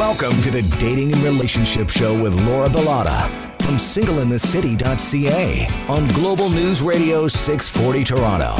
[0.00, 3.28] Welcome to the Dating and Relationship Show with Laura Bilotta
[3.62, 8.54] from singleinthecity.ca on Global News Radio 640 Toronto.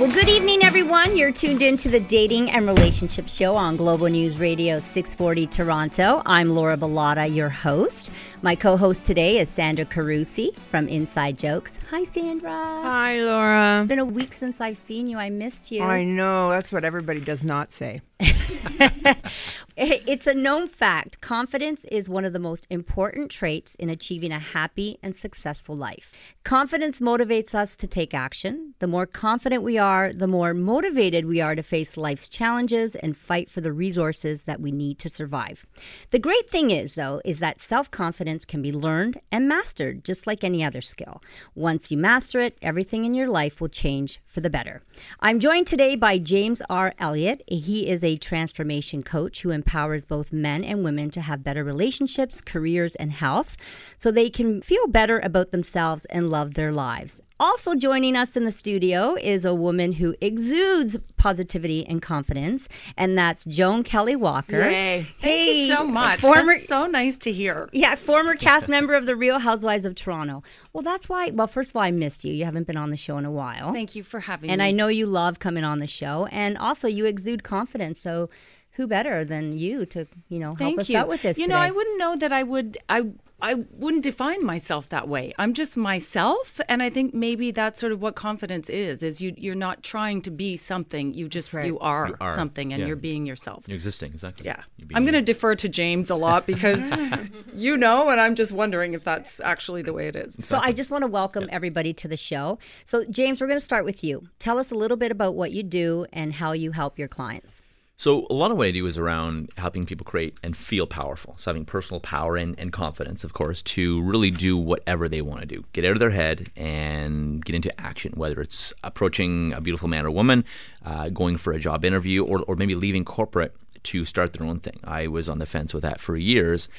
[0.00, 1.14] Well, good evening, everyone.
[1.14, 6.22] You're tuned in to the Dating and Relationship Show on Global News Radio 640 Toronto.
[6.24, 8.10] I'm Laura Bilotta, your host.
[8.42, 11.78] My co host today is Sandra Carusi from Inside Jokes.
[11.90, 12.50] Hi, Sandra.
[12.50, 13.80] Hi, Laura.
[13.80, 15.18] It's been a week since I've seen you.
[15.18, 15.82] I missed you.
[15.82, 16.48] I know.
[16.48, 18.00] That's what everybody does not say.
[19.76, 21.20] it's a known fact.
[21.20, 26.12] Confidence is one of the most important traits in achieving a happy and successful life.
[26.44, 28.74] Confidence motivates us to take action.
[28.78, 33.16] The more confident we are, the more motivated we are to face life's challenges and
[33.16, 35.66] fight for the resources that we need to survive.
[36.10, 40.26] The great thing is, though, is that self confidence can be learned and mastered just
[40.26, 41.22] like any other skill.
[41.54, 44.82] Once you master it, everything in your life will change for the better.
[45.20, 46.94] I'm joined today by James R.
[46.98, 47.42] Elliot.
[47.46, 52.40] He is a transformation coach who empowers both men and women to have better relationships,
[52.40, 53.56] careers, and health
[53.98, 57.20] so they can feel better about themselves and love their lives.
[57.40, 63.16] Also joining us in the studio is a woman who exudes positivity and confidence, and
[63.16, 64.68] that's Joan Kelley Walker.
[64.68, 65.06] Yay.
[65.22, 66.20] Thank you so much.
[66.20, 67.70] Former, that's so nice to hear.
[67.72, 70.42] Yeah, former cast member of The Real Housewives of Toronto.
[70.74, 72.34] Well, that's why, well, first of all, I missed you.
[72.34, 73.72] You haven't been on the show in a while.
[73.72, 74.62] Thank you for having and me.
[74.66, 77.98] And I know you love coming on the show, and also you exude confidence.
[78.02, 78.28] So,
[78.72, 80.98] who better than you to, you know, help Thank us you.
[80.98, 81.38] out with this?
[81.38, 81.56] You know.
[81.56, 82.76] I wouldn't know that I would.
[82.90, 83.04] I
[83.42, 85.32] I wouldn't define myself that way.
[85.38, 89.02] I'm just myself, and I think maybe that's sort of what confidence is.
[89.02, 91.14] Is you you're not trying to be something.
[91.14, 91.66] You just right.
[91.66, 92.86] you, are You are, something, and yeah.
[92.86, 93.64] you're being yourself.
[93.66, 94.46] You're existing, exactly.
[94.46, 94.62] yeah,
[94.94, 96.92] I'm going to defer to James a lot because
[97.54, 100.36] you know, and I'm just wondering if that's actually the way it is.
[100.42, 102.58] So I just want to welcome everybody to the show.
[102.84, 104.28] So James, we're going to start with you.
[104.38, 107.62] Tell us a little bit about what you do and how you help your clients.
[108.00, 111.34] So a lot of what I do is around helping people create and feel powerful.
[111.36, 115.40] So having personal power and, and confidence, of course, to really do whatever they want
[115.40, 115.66] to do.
[115.74, 120.06] Get out of their head and get into action, whether it's approaching a beautiful man
[120.06, 120.46] or woman,
[120.82, 124.60] uh, going for a job interview, or, or maybe leaving corporate to start their own
[124.60, 124.80] thing.
[124.82, 126.70] I was on the fence with that for years,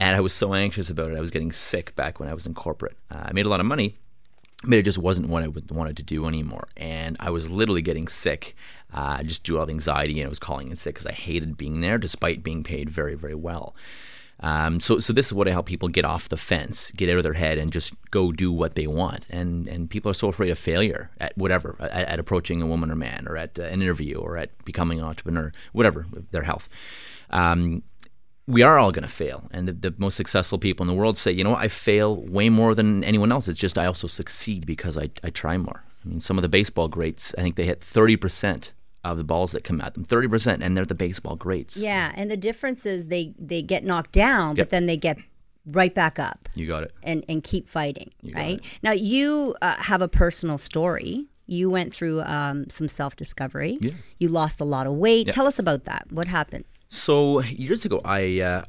[0.00, 1.16] and I was so anxious about it.
[1.16, 2.96] I was getting sick back when I was in corporate.
[3.08, 3.98] Uh, I made a lot of money,
[4.64, 6.66] but it just wasn't what I wanted to do anymore.
[6.76, 8.56] And I was literally getting sick,
[8.92, 11.56] uh, just to all the anxiety, and I was calling in sick because I hated
[11.56, 13.74] being there, despite being paid very, very well.
[14.40, 17.16] Um, so, so this is what I help people get off the fence, get out
[17.16, 19.26] of their head, and just go do what they want.
[19.30, 22.90] And and people are so afraid of failure at whatever, at, at approaching a woman
[22.90, 26.68] or man, or at uh, an interview, or at becoming an entrepreneur, whatever their health.
[27.30, 27.82] Um,
[28.46, 29.48] we are all going to fail.
[29.50, 32.16] And the, the most successful people in the world say, you know what, I fail
[32.16, 33.48] way more than anyone else.
[33.48, 35.82] It's just I also succeed because I, I try more.
[36.04, 38.70] I mean, some of the baseball greats, I think they hit 30%
[39.12, 41.76] of the balls that come at them, 30%, and they're the baseball greats.
[41.76, 44.66] Yeah, and the difference is they they get knocked down, Yep.
[44.66, 45.18] but then they get
[45.66, 46.92] right back up You got it.
[47.02, 48.10] and and keep fighting.
[48.34, 51.26] right now, you uh, have a personal story.
[51.48, 53.78] You went through um, some self discovery.
[53.80, 53.92] Yeah.
[54.18, 55.28] You lost a lot of weight.
[55.30, 56.06] Tell us about that.
[56.10, 56.64] What happened?
[56.88, 58.64] So years ago, I uh,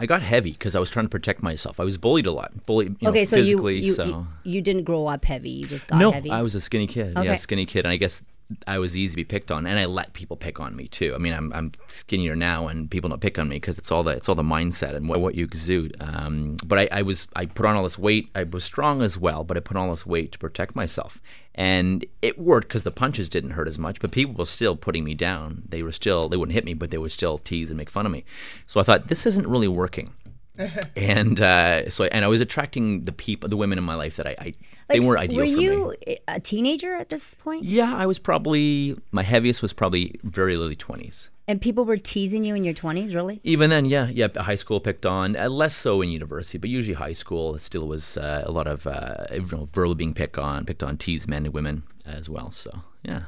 [0.00, 1.80] I got heavy because I was trying to protect myself.
[1.80, 3.78] I was bullied a lot, bullied you know, okay, so you physically.
[3.80, 5.50] you, so you you didn't grow up heavy.
[5.50, 6.30] You just got no, heavy.
[6.30, 7.16] I was a skinny kid.
[7.16, 7.26] Okay.
[7.26, 8.22] Yeah, skinny kid, and I guess
[8.66, 11.14] I was easy to be picked on, and I let people pick on me too.
[11.14, 14.02] I mean, I'm, I'm skinnier now, and people don't pick on me because it's all
[14.02, 15.96] the it's all the mindset and what, what you exude.
[16.00, 18.30] Um, but I, I was I put on all this weight.
[18.34, 21.20] I was strong as well, but I put on all this weight to protect myself,
[21.58, 24.00] and it worked because the punches didn't hurt as much.
[24.00, 25.64] But people were still putting me down.
[25.68, 28.06] They were still they wouldn't hit me, but they would still tease and make fun
[28.06, 28.24] of me.
[28.66, 30.14] So I thought this isn't really working.
[30.96, 34.26] and uh, so, and I was attracting the people, the women in my life that
[34.26, 34.54] I, I
[34.88, 35.68] they weren't ideal Were for me.
[35.68, 37.64] Were you a teenager at this point?
[37.64, 41.28] Yeah, I was probably my heaviest was probably very early twenties.
[41.48, 43.40] And people were teasing you in your twenties, really?
[43.42, 44.28] Even then, yeah, yeah.
[44.36, 47.88] High school picked on, uh, less so in university, but usually high school it still
[47.88, 51.26] was uh, a lot of uh, you know, verbally being picked on, picked on, teased
[51.26, 52.50] men and women as well.
[52.50, 53.22] So yeah,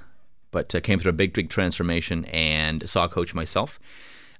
[0.51, 3.81] but uh, came through a big, big transformation and saw a coach myself.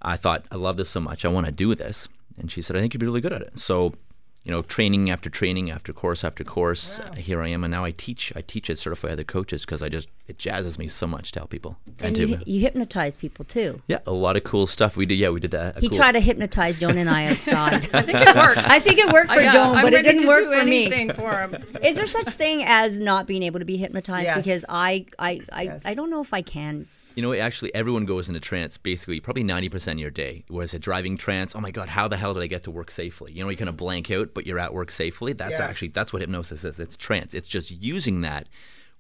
[0.03, 2.07] I thought I love this so much, I want to do this,
[2.39, 3.59] and she said I think you'd be really good at it.
[3.59, 3.95] So
[4.43, 6.99] you know, training after training after course after course.
[6.99, 8.33] Uh, here I am, and now I teach.
[8.35, 11.41] I teach at certify other coaches because I just it jazzes me so much to
[11.41, 11.77] help people.
[11.99, 13.83] And to, you, you hypnotize people too.
[13.87, 14.97] yeah, a lot of cool stuff.
[14.97, 15.17] We did.
[15.17, 15.77] Yeah, we did that.
[15.77, 17.89] a He cool- tried to hypnotize Joan and I outside.
[17.95, 18.59] I think it worked.
[18.71, 20.65] I think it worked for Yeah, Joan, I'm but it didn't to work do for
[20.65, 21.09] me.
[21.11, 21.55] for him.
[21.85, 24.25] Is there such thing as not being able to be hypnotized?
[24.25, 24.37] Yes.
[24.39, 25.83] Because I, I, I, Yes.
[25.85, 26.87] I don't know if I can.
[27.17, 30.45] You know, actually, everyone goes into trance basically probably 90% of your day.
[30.49, 31.55] Was it driving trance?
[31.57, 33.33] Oh my God, how the hell did I get to work safely?
[33.33, 35.33] You know, you kind of blank out, but you're at work safely.
[35.33, 35.67] That's Yeah.
[35.67, 36.79] actually, that's what hypnosis is.
[36.79, 37.35] It's trance.
[37.35, 38.49] It's just using that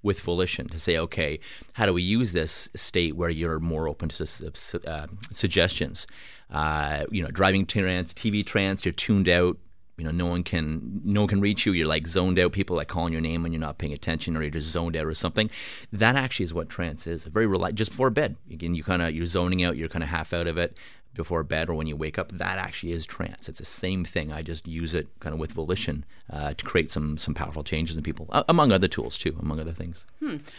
[0.02, 1.38] with volition to say, okay,
[1.74, 4.52] how do we use this state where you're more open to
[4.86, 6.06] uh, suggestions?
[6.50, 9.56] Uh, you know, driving trance, TV trance, you're tuned out.
[10.00, 11.72] You know, no one can no one can reach you.
[11.72, 12.52] You're like zoned out.
[12.52, 15.04] People like calling your name when you're not paying attention, or you're just zoned out
[15.04, 15.50] or something.
[15.92, 17.24] That actually is what trance is.
[17.24, 18.36] Very reli- just before bed.
[18.50, 19.76] Again, you kind of you're zoning out.
[19.76, 20.74] You're kind of half out of it
[21.14, 23.48] before bed or when you wake up, that actually is trance.
[23.48, 24.32] It's the same thing.
[24.32, 27.96] I just use it kind of with volition uh, to create some some powerful changes
[27.96, 30.06] in people, uh, among other tools too, among other things.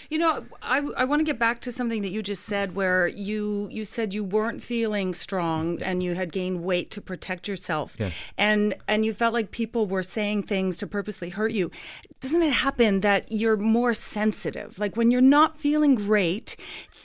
[0.10, 3.08] You know, I, I want to get back to something that you just said, where
[3.08, 7.96] you you said you weren't feeling strong and you had gained weight to protect yourself,
[7.98, 8.12] Yeah.
[8.38, 11.72] and and you felt like people were saying things to purposely hurt you.
[12.20, 14.78] Doesn't it happen that you're more sensitive?
[14.78, 16.58] Like when you're not feeling great.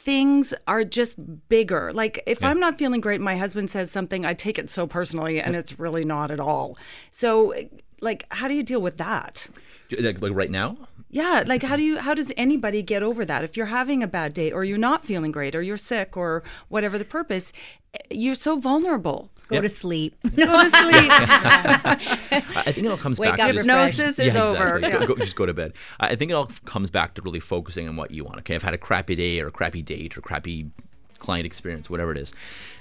[0.04, 1.18] Things are just
[1.48, 1.92] bigger.
[1.92, 5.40] Like if I'm not feeling great, my husband says something, I take it so personally,
[5.40, 6.76] and it's really not at all.
[7.10, 7.54] So,
[8.00, 9.48] like, how do you deal with that?
[9.90, 10.76] Like, like right now,
[11.10, 13.44] Yeah, like how do you how does anybody get over that?
[13.44, 16.42] If you're having a bad day or you're not feeling great or you're sick or
[16.68, 17.52] whatever the purpose,
[17.94, 19.30] eh, you're so vulnerable.
[19.48, 20.16] Go to sleep.
[20.34, 21.10] Go to sleep.
[21.12, 23.58] I I think it all comes Wake back up to.
[23.58, 24.76] Hypnosis is yeah, over.
[24.78, 25.00] exactly.
[25.00, 25.06] Yeah.
[25.06, 25.72] Go, go- just go to bed.
[26.00, 28.38] I I think it all comes back to really focusing on what you want.
[28.40, 30.70] Okay, I've had a crappy day or a crappy date or crappy
[31.18, 32.32] client experience, whatever it is,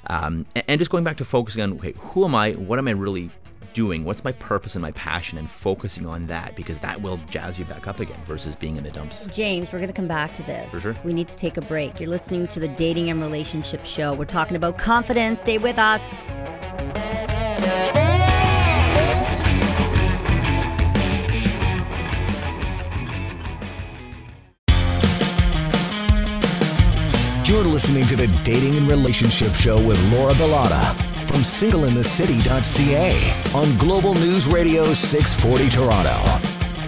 [0.08, 2.52] um, and, just going back to focusing on okay, who am I?
[2.54, 3.30] What am I really
[3.74, 4.06] doing?
[4.06, 5.38] What's my purpose and my passion?
[5.38, 8.84] And focusing on that because that will jazz you back up again versus being in
[8.84, 9.26] the dumps.
[9.32, 10.72] James, we're going to come back to this.
[10.72, 10.96] For sure.
[11.04, 12.00] We need to take a break.
[12.00, 14.14] You're listening to the Dating and Relationship Show.
[14.14, 15.40] We're talking about confidence.
[15.42, 16.02] Stay with us.
[27.46, 30.96] You're listening to the Dating and Relationship Show with Laura Bilotta
[31.30, 36.18] from singleinthecity.ca on Global News Radio 640 Toronto.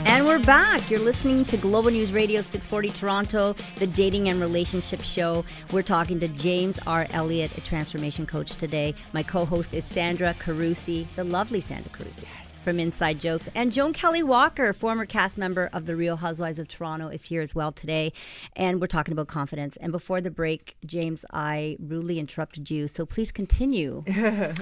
[0.10, 0.90] And we're back.
[0.90, 5.46] You're listening to Global News Radio 640 Toronto, the Dating and Relationship Show.
[5.72, 7.06] We're talking to James R.
[7.12, 8.96] Elliot, a transformation coach today.
[9.14, 12.26] My co host is Sandra Carusi, the lovely Sandra Carusi.
[12.68, 13.48] From Inside Jokes.
[13.56, 17.42] And Joan Kelley Walker, former cast member of The Real Housewives of Toronto, is here
[17.42, 18.12] as well today.
[18.58, 19.78] And we're talking about confidence.
[19.78, 22.90] And before the break, James, I rudely interrupted you.
[22.90, 24.04] So please continue.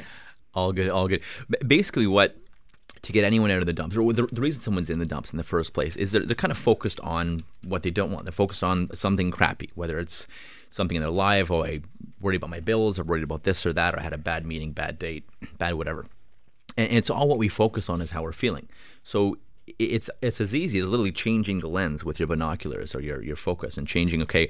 [0.54, 1.22] All good, all good.
[1.68, 2.38] Basically, what
[3.02, 5.34] to get anyone out of the dumps, or the, the reason someone's in the dumps
[5.34, 8.25] in the first place, is they're, they're kind of focused on what they don't want.
[8.25, 10.28] They're focused on something crappy, whether it's
[10.69, 11.81] something in their life, or I
[12.22, 14.46] worried about my bills, or worried about this or that, or I had a bad
[14.46, 15.28] meeting, bad date,
[15.58, 16.06] bad whatever.
[16.77, 18.68] And it's all what we focus on is how we're feeling.
[19.04, 19.38] So
[19.80, 23.36] it's it's as easy as literally changing the lens with your binoculars or your, your
[23.36, 24.48] focus and changing okay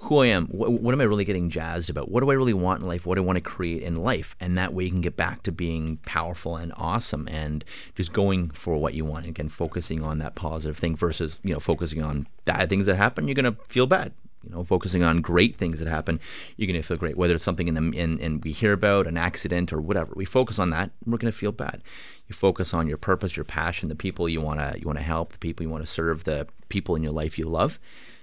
[0.00, 2.10] who I am what, what am I really getting jazzed about?
[2.10, 3.04] What do I really want in life?
[3.04, 4.36] What do I want to create in life?
[4.38, 7.64] And that way you can get back to being powerful and awesome and
[7.96, 9.24] just going for what you want.
[9.24, 12.96] And again focusing on that positive thing versus you know focusing on bad things that
[12.96, 14.12] happen you're going to feel bad
[14.44, 16.20] you know, focusing on great things that happen,
[16.56, 17.16] you're going to feel great.
[17.16, 20.24] Whether it's something in the in, in we hear about an accident or whatever, we
[20.24, 21.82] focus on that, we're going to feel bad.
[22.28, 25.04] You focus on your purpose, your passion, the people you want to you want to
[25.04, 27.78] help, the people you want to serve, the people in your life you love.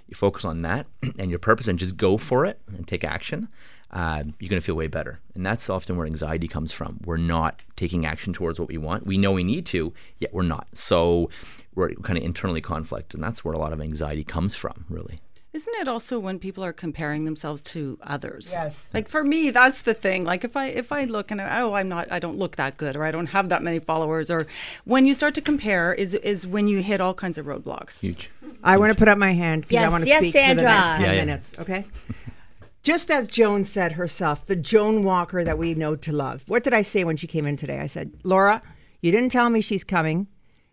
[0.07, 0.87] You focus on that
[1.19, 3.47] and your purpose, and just go for it and take action.
[3.91, 6.99] Uh, you're going to feel way better, and that's often where anxiety comes from.
[7.05, 9.07] We're not taking action towards what we want.
[9.07, 10.67] We know we need to, yet we're not.
[10.75, 11.31] So
[11.73, 15.21] we're kind of internally conflict, and that's where a lot of anxiety comes from, really.
[15.51, 18.49] Isn't it also when people are comparing themselves to others?
[18.51, 18.87] Yes.
[18.93, 20.23] Like for me, that's the thing.
[20.23, 22.77] Like if I if I look and I, oh I'm not I don't look that
[22.77, 24.45] good or I don't have that many followers or
[24.85, 28.01] when you start to compare is is when you hit all kinds of roadblocks.
[28.01, 28.29] Huge.
[28.63, 30.39] I want to put up my hand because Yes, I want to yes, speak for
[30.55, 30.97] the next Sandra.
[30.97, 31.25] 10 Yeah, yeah.
[31.25, 31.85] minutes, okay?
[32.83, 36.43] Just as Joan said herself, the Joan Walker that we know to love.
[36.47, 37.79] What did I say when she came in today?
[37.79, 38.61] I said, Laura,
[39.01, 40.27] you didn't tell me she's coming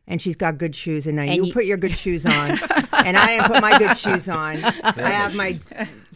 [0.08, 2.32] and she's got good shoes, and now you, you- put your good shoes on,
[3.04, 4.56] and I didn't put my good shoes on.
[4.84, 5.54] I have my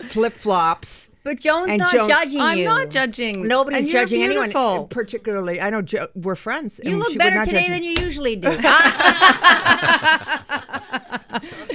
[0.08, 1.08] flip flops.
[1.22, 2.64] But Joan's And not Joan- judging I'm you.
[2.64, 3.46] not judging.
[3.46, 5.60] Nobody's and you're judging anyone, particularly.
[5.60, 6.80] I know jo- we're friends.
[6.82, 8.48] You look better today than you usually do.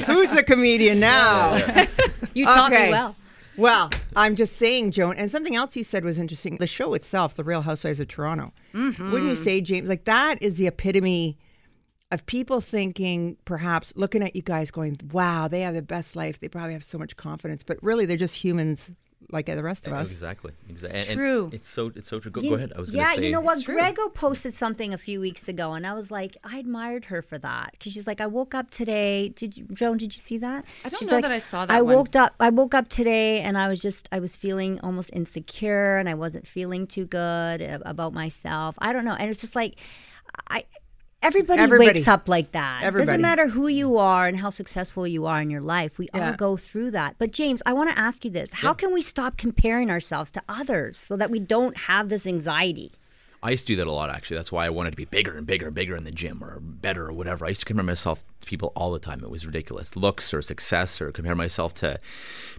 [0.06, 1.56] Who's the comedian now?
[2.34, 2.88] you taught Okay.
[2.88, 3.16] me well.
[3.58, 6.58] Well, I'm just saying, Joan, and something else you said was interesting.
[6.58, 8.52] The show itself, The Real Housewives of Toronto.
[8.74, 9.12] Mm-hmm.
[9.12, 9.88] Wouldn't you say, James?
[9.88, 11.38] Like that is the epitome
[12.16, 16.40] of people thinking, perhaps looking at you guys, going, "Wow, they have the best life.
[16.40, 18.90] They probably have so much confidence." But really, they're just humans,
[19.32, 20.12] like the rest of us.
[20.12, 20.52] Exactly.
[20.70, 21.00] Exactly.
[21.00, 21.50] And, and True.
[21.52, 22.32] it's so it's so true.
[22.32, 22.74] Go, You- go ahead.
[22.76, 23.26] I was going to yeah, say.
[23.26, 23.58] you know what?
[23.58, 23.66] It's.
[23.66, 27.38] Grego posted something a few weeks ago, and I was like, I admired her for
[27.40, 29.30] that because she's like, I woke up today.
[29.30, 29.98] Did you, Joan?
[29.98, 30.66] Did you see that?
[30.84, 31.96] I don't She's know like, that I saw that I one.
[31.96, 32.34] woke up.
[32.40, 36.14] I woke up today, and I was just, I was feeling almost insecure, and I
[36.14, 38.76] wasn't feeling too good about myself.
[38.80, 39.76] I don't know, and it's just like,
[40.50, 40.66] I.
[41.22, 41.94] Everybody, Everybody.
[42.00, 42.84] wakes up like that.
[42.84, 43.08] Everybody.
[43.08, 45.98] Doesn't matter who you are and how successful you are in your life.
[45.98, 47.16] We all go through that.
[47.18, 50.44] But James, I want to ask you this: How can we stop comparing ourselves to
[50.48, 52.92] others so that we don't have this anxiety?
[53.42, 54.38] I used to do that a lot, actually.
[54.38, 56.60] That's why I wanted to be bigger and bigger and bigger in the gym or
[56.60, 57.46] better or whatever.
[57.46, 59.24] I used to compare myself to people all the time.
[59.24, 59.96] It was ridiculous.
[59.96, 62.00] Looks or success or compare myself to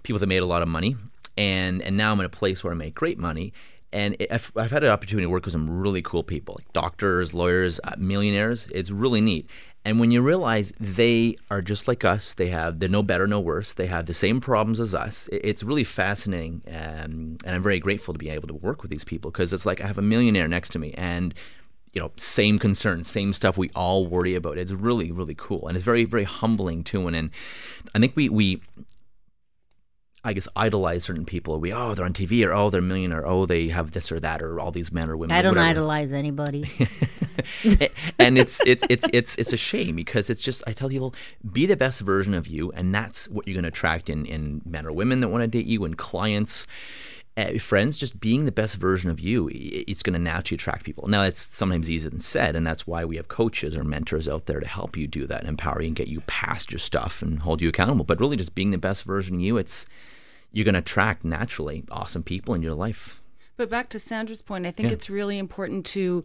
[0.04, 0.96] people that made a lot of money.
[1.36, 3.52] And, and now I'm in a place where I make great money.
[3.96, 6.70] And it- I've, I've had an opportunity to work with some really cool people, like
[6.72, 8.68] doctors, lawyers, uh, millionaires.
[8.74, 9.48] It's really neat.
[9.86, 13.40] And when you realize they are just like us, they have they're no better, no
[13.40, 13.72] worse.
[13.72, 15.28] They have the same problems as us.
[15.32, 18.90] it- It's really fascinating, um, and I'm very grateful to be able to work with
[18.90, 21.32] these people because it's like I have a millionaire next to me, and
[21.94, 24.58] you know, same concerns, same stuff we all worry about.
[24.58, 27.06] It's really, really cool, and it's very, very humbling too.
[27.08, 27.30] And, and
[27.94, 28.60] I think we we
[30.26, 31.60] I guess idolize certain people.
[31.60, 33.20] We oh they're on TV or oh they're a millionaire.
[33.20, 35.36] Or oh they have this or that or all these men or women.
[35.36, 35.68] I don't whatever.
[35.68, 36.68] idolize anybody.
[38.18, 41.14] and it's it's it's it's it's a shame because it's just I tell people
[41.52, 44.62] be the best version of you, and that's what you're going to attract in in
[44.64, 46.66] men or women that want to date you, and clients.
[47.38, 51.06] Uh, friends, just being the best version of you, it's going to naturally attract people.
[51.06, 54.46] Now, it's sometimes easier than said, and that's why we have coaches or mentors out
[54.46, 57.20] there to help you do that and empower you and get you past your stuff
[57.20, 58.06] and hold you accountable.
[58.06, 59.84] But really, just being the best version of you, it's
[60.56, 63.20] you're going to attract naturally awesome people in your life.
[63.58, 64.94] But back to Sandra's point, I think Yeah.
[64.94, 66.24] it's really important to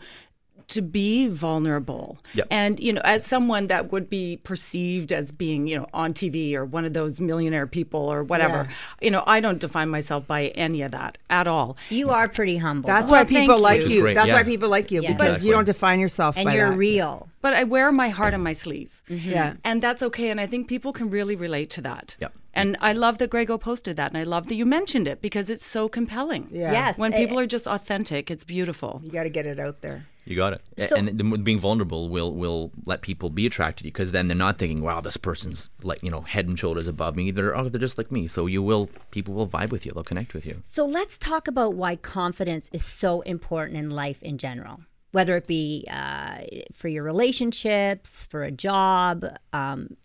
[0.68, 2.18] to be vulnerable.
[2.36, 2.48] Yep.
[2.52, 6.54] And you know, as someone that would be perceived as being, you know, on TV
[6.56, 8.70] or one of those millionaire people or whatever.
[9.02, 11.78] You know, I don't define myself by any of that at all.
[11.90, 12.88] you are pretty humble.
[12.88, 13.14] That's though.
[13.18, 13.62] why Well, people you.
[13.62, 14.02] like you.
[14.02, 14.34] great, That's yeah.
[14.36, 15.12] why people like you Yeah.
[15.14, 15.48] because Exactly.
[15.50, 16.78] you don't define yourself and by you're that.
[16.78, 17.28] real.
[17.42, 19.02] But I wear my heart on my sleeve.
[19.10, 19.56] Yeah.
[19.66, 20.30] And that's okay.
[20.30, 22.16] And I think people can really relate to that.
[22.22, 22.34] Yep.
[22.54, 24.12] And I love that Grego posted that.
[24.12, 26.50] And I love that you mentioned it because it's so compelling.
[26.52, 26.72] Yeah.
[26.72, 26.98] Yes.
[26.98, 29.02] When people are just authentic, it's beautiful.
[29.04, 30.06] You got to get it out there.
[30.26, 30.90] You got it.
[30.90, 34.28] So- and the, being vulnerable will will let people be attracted to you because then
[34.28, 37.58] they're not thinking, "Wow, this person's like you know head and shoulders above me." They're
[37.58, 38.28] oh, they're just like me.
[38.28, 39.94] So you will people will vibe with you.
[39.94, 40.62] They'll connect with you.
[40.64, 44.82] So let's talk about why confidence is so important in life in general,
[45.12, 46.42] whether it be uh,
[46.72, 49.98] for your relationships, for a job, um,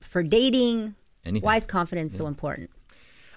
[0.00, 0.94] for dating.
[1.26, 1.44] Anything.
[1.44, 2.70] Why is confidence so important?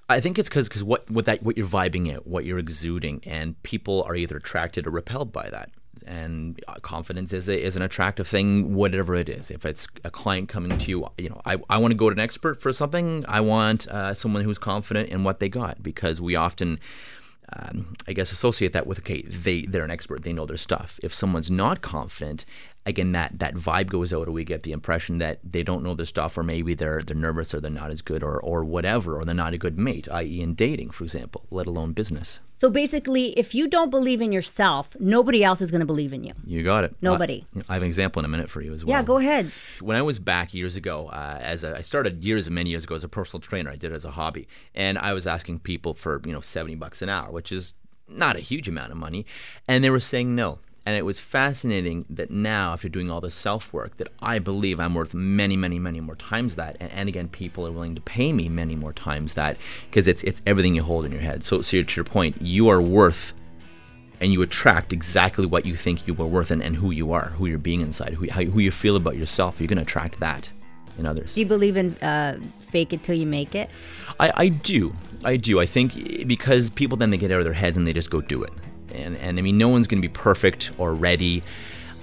[0.07, 3.61] I think it's because what what that what you're vibing out, what you're exuding, and
[3.63, 5.69] people are either attracted or repelled by that.
[6.07, 9.51] And uh, confidence is a, is an attractive thing, whatever it is.
[9.51, 12.13] If it's a client coming to you, you know, I, I want to go to
[12.13, 13.25] an expert for something.
[13.27, 16.79] I want uh, someone who's confident in what they got because we often,
[17.53, 20.99] um, I guess, associate that with okay, they they're an expert, they know their stuff.
[21.03, 22.45] If someone's not confident,
[22.89, 25.95] again, that that vibe goes out, or we get the impression that they don't know
[25.95, 29.17] their stuff, or maybe they're they're nervous, or they're not as good, or or whatever,
[29.17, 32.39] or they're not a good mate, i.e., in dating, for example, let alone business.
[32.61, 36.25] So basically, if you don't believe in yourself, nobody else is going to believe in
[36.25, 36.33] you.
[36.45, 36.93] You got it.
[37.01, 37.45] Nobody.
[37.55, 38.97] I, I have an example in a minute for you as well.
[38.97, 39.51] Yeah, go ahead.
[39.79, 42.95] when I was back years ago, uh, as a, I started years, many years ago
[42.95, 45.93] as a personal trainer, I did it as a hobby, and I was asking people
[45.93, 47.73] for you know seventy bucks an hour, which is
[48.09, 49.25] not a huge amount of money,
[49.67, 50.59] and they were saying no.
[50.89, 54.79] And it was fascinating that now, after doing all this self work, that I believe
[54.79, 56.77] I'm worth many, many, many more times that.
[56.79, 60.23] And, and again, people are willing to pay me many more times that because it's
[60.23, 61.43] it's everything you hold in your head.
[61.43, 63.33] So, so to your point, you are worth
[64.19, 67.25] and you attract exactly what you think you were worth and, and who you are,
[67.25, 69.61] who you're being inside, who, how, who you feel about yourself.
[69.61, 70.49] You're going to attract that
[70.97, 71.35] in others.
[71.35, 73.69] Do you believe in uh, fake it till you make it?
[74.19, 74.95] I, I do.
[75.23, 75.59] I do.
[75.59, 78.21] I think because people then they get out of their heads and they just go
[78.21, 78.53] do it.
[78.93, 81.43] And, and I mean, no one's going to be perfect or ready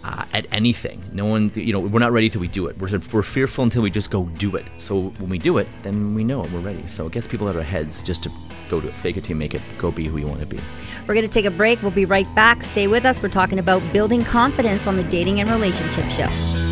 [0.04, 1.02] uh, at anything.
[1.12, 2.78] No one, you know, we're not ready till we do it.
[2.78, 4.64] We're, we're fearful until we just go do it.
[4.78, 6.86] So when we do it, then we know it, we're ready.
[6.86, 8.30] So it gets people out of their heads just to
[8.68, 8.92] go it.
[8.94, 9.62] Fake it till you make it.
[9.78, 10.58] Go be who you want to be.
[11.06, 11.82] We're going to take a break.
[11.82, 12.62] We'll be right back.
[12.62, 13.22] Stay with us.
[13.22, 16.65] We're talking about building confidence on the Dating and Relationship Show.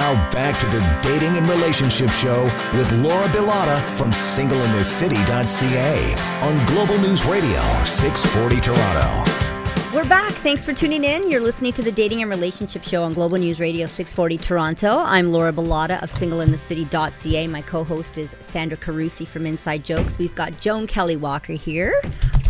[0.00, 6.96] Now back to the Dating and Relationship Show with Laura Bilotta from singleinthecity.ca on Global
[6.96, 9.30] News Radio 640 Toronto.
[9.94, 10.32] We're back.
[10.32, 11.30] Thanks for tuning in.
[11.30, 15.00] You're listening to the Dating and Relationship Show on Global News Radio 640 Toronto.
[15.00, 17.46] I'm Laura Bilotta of singleinthecity.ca.
[17.48, 20.16] My co-host is Sandra Carusi from Inside Jokes.
[20.16, 22.00] We've got Joan Kelley Walker here,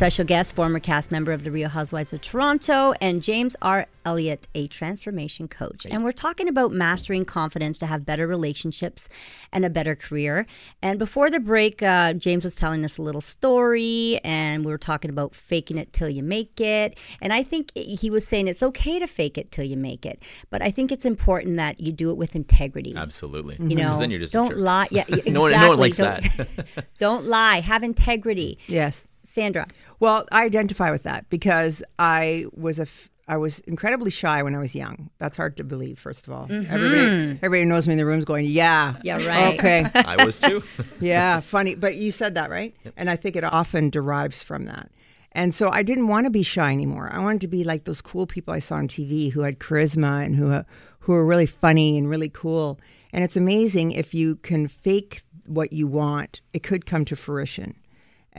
[0.01, 3.87] special guest, former cast member of the Real Housewives of Toronto, and James R.
[4.07, 5.87] Elliot, a transformation coach.
[5.91, 9.11] And we're talking about mastering confidence to have better relationships
[9.53, 10.47] and a better career.
[10.81, 14.79] And before the break, uh, James was telling us a little story, and we were
[14.79, 16.97] talking about faking it till you make it.
[17.21, 20.23] And I think he was saying it's okay to fake it till you make it,
[20.49, 22.95] but I think it's important that you do it with integrity.
[22.97, 23.59] Absolutely.
[23.61, 24.59] You know, then you're just don't jerk.
[24.59, 24.89] lie.
[24.91, 25.31] Yeah, exactly.
[25.33, 26.89] No one- no one likes don't, that.
[26.99, 27.61] don't lie.
[27.61, 28.59] Have integrity.
[28.67, 29.05] Yes.
[29.25, 29.67] Sandra.
[30.01, 34.57] Well, I identify with that because I was a f- I was incredibly shy when
[34.57, 35.09] I was young.
[35.19, 36.01] That's hard to believe.
[36.01, 39.07] First of all, everybody everybody knows me in the room's going, yeah, Mm-hmm.
[39.07, 39.55] Yeah, right.
[39.59, 40.63] okay, I was too.
[41.01, 41.75] yeah, funny.
[41.77, 44.91] But you said that right, and I think it often derives from that.
[45.33, 47.09] And so I didn't want to be shy anymore.
[47.13, 50.25] I wanted to be like those cool people I saw on TV who had charisma
[50.25, 50.63] and who
[50.99, 52.81] who were really funny and really cool.
[53.13, 57.75] And it's amazing if you can fake what you want, it could come to fruition.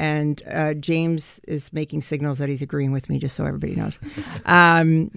[0.01, 3.99] And uh, James is making signals that he's agreeing with me, just so everybody knows.
[4.45, 5.11] Um,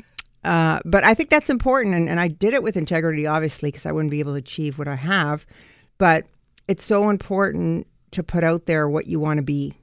[0.44, 3.86] uh, but I think that's important, and, and I did it with integrity, obviously, because
[3.86, 5.46] I wouldn't be able to achieve what I have.
[5.96, 6.26] But
[6.68, 9.74] it's so important to put out there what you want to be.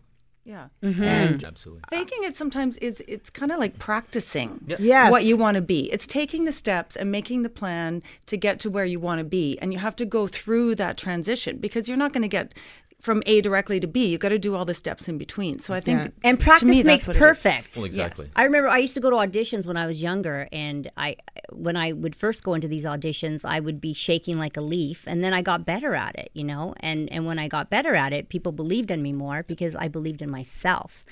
[0.43, 0.67] Yeah.
[0.83, 1.81] And Absolutely.
[1.89, 5.11] Faking it sometimes is it's kind of like practicing Yes.
[5.11, 5.91] what you want to be.
[5.91, 9.23] It's taking the steps and making the plan to get to where you want to
[9.23, 9.57] be.
[9.61, 12.53] And you have to go through that transition because you're not going to get
[13.01, 14.07] from A directly to B.
[14.07, 15.59] You've got to do all the steps in between.
[15.59, 17.75] So I think And to practice me, that's makes what perfect.
[17.75, 18.29] Well, exactly.
[18.35, 21.17] I remember I used to go to auditions when I was younger, and I,
[21.51, 25.03] when I would first go into these auditions, I would be shaking like a leaf,
[25.07, 26.75] and then I got better at it, you know.
[26.79, 29.87] And and when I got better at it, people believed in me more because I
[29.87, 31.03] believed in myself.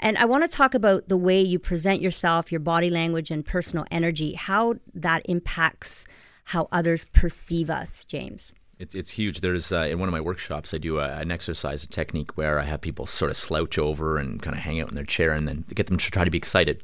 [0.00, 3.44] And I want to talk about the way you present yourself, your body language, and
[3.46, 6.04] personal energy, how that impacts
[6.44, 8.52] how others perceive us, James.
[8.78, 9.40] It's it's huge.
[9.40, 12.58] There's uh, in one of my workshops, I do a, an exercise, a technique where
[12.58, 15.32] I have people sort of slouch over and kind of hang out in their chair,
[15.32, 16.82] and then get them to try to be excited.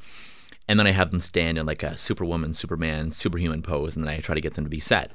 [0.67, 4.13] And then I have them stand in like a Superwoman, Superman, superhuman pose, and then
[4.13, 5.13] I try to get them to be sad.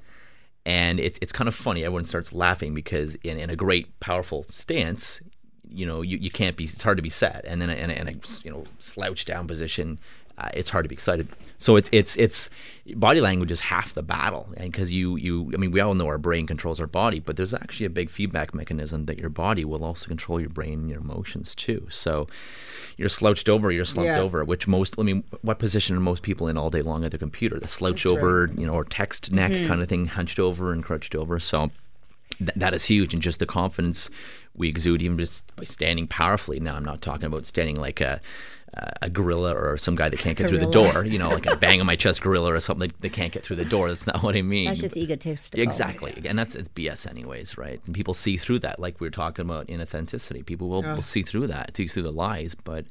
[0.65, 1.85] And it's it's kind of funny.
[1.85, 5.21] Everyone starts laughing because in, in a great, powerful stance,
[5.69, 6.65] you know, you, you can't be.
[6.65, 7.45] It's hard to be sad.
[7.45, 8.13] And then in a, in a
[8.45, 9.99] you know slouch down position,
[10.39, 11.29] uh, it's hard to be excited.
[11.59, 12.49] So it's it's it's
[12.95, 16.07] body language is half the battle, and because you you I mean we all know
[16.07, 19.65] our brain controls our body, but there's actually a big feedback mechanism that your body
[19.65, 21.87] will also control your brain and your emotions too.
[21.91, 22.29] So
[22.97, 24.23] you're slouched over, you're slumped Yeah.
[24.23, 27.11] over, which most I mean what position are most people in all day long at
[27.11, 27.59] their computer?
[27.59, 31.15] The slouch over, you know, or text neck kind of thing, hunched over and crouched
[31.17, 31.41] over.
[31.41, 31.71] So
[32.39, 34.09] th- that is huge and just the confidence
[34.55, 38.21] we exude even just by standing powerfully now i'm not talking about standing like a
[39.03, 41.57] a gorilla or some guy that can't get through the door you know like a
[41.57, 44.23] bang on my chest gorilla or something that can't get through the door that's not
[44.23, 45.61] what i mean That's just egotistical.
[45.61, 47.81] Exactly, and that's it's BS anyways, right?
[47.87, 50.45] And people see through that, like we were talking about inauthenticity.
[50.45, 52.55] People will, will see through that, see through the lies.
[52.55, 52.85] But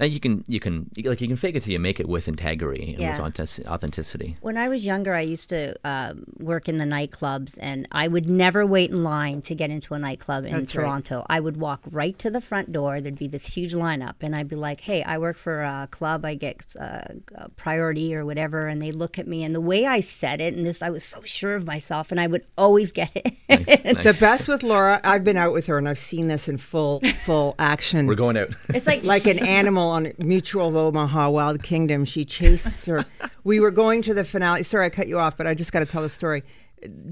[0.00, 2.26] and you can you can like you can fake it till you make it with
[2.26, 3.20] integrity and Yeah.
[3.22, 4.36] with authenticity.
[4.40, 8.28] When I was younger, I used to um, work in the nightclubs, and I would
[8.28, 10.82] never wait in line to get into a nightclub in That's right.
[10.84, 11.24] Toronto.
[11.28, 13.00] I would walk right to the front door.
[13.00, 16.24] There'd be this huge lineup, and I'd be like, "Hey, I work for a club.
[16.24, 17.02] I get uh,
[17.34, 20.54] a priority or whatever." And they look at me, and the way I said it,
[20.54, 23.34] and this, I was so sure of myself, and I would always get it.
[23.48, 24.04] Nice, nice.
[24.04, 27.00] the best with Laura, I've been out with her and I've seen this in full
[27.24, 28.06] full action.
[28.06, 28.50] We're going out.
[28.70, 32.04] it's like, like an animal on Mutual of Omaha, Wild Kingdom.
[32.04, 33.04] She chased her.
[33.44, 34.62] we were going to the finale.
[34.62, 36.42] Sorry, I cut you off, but I just got to tell the story.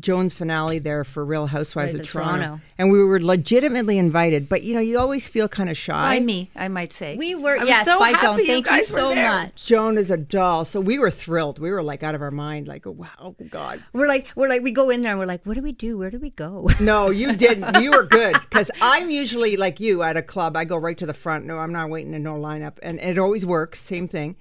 [0.01, 2.39] Joan's finale there for Real Housewives Housewives of of Toronto.
[2.39, 2.65] Toronto.
[2.79, 4.49] and we were legitimately invited.
[4.49, 6.19] But you know, you always feel kind of shy.
[6.19, 7.17] By me, I might say.
[7.17, 8.39] we were, I was yes, so by happy Joan.
[8.39, 9.31] you Thank you guys were so there.
[9.31, 9.67] much.
[9.67, 11.59] Joan is a doll, so we were thrilled.
[11.59, 13.83] We were like out of our mind, like, oh, wow, oh, God.
[13.93, 15.99] We're like, we're like, we go in there, and we're like, what do we do?
[15.99, 16.69] Where do we go?
[16.81, 17.83] No, you didn't.
[17.83, 20.57] You were good because I'm usually like you at a club.
[20.57, 21.45] I go right to the front.
[21.45, 23.81] No, I'm not waiting in no lineup, and it always works.
[23.81, 24.37] Same thing.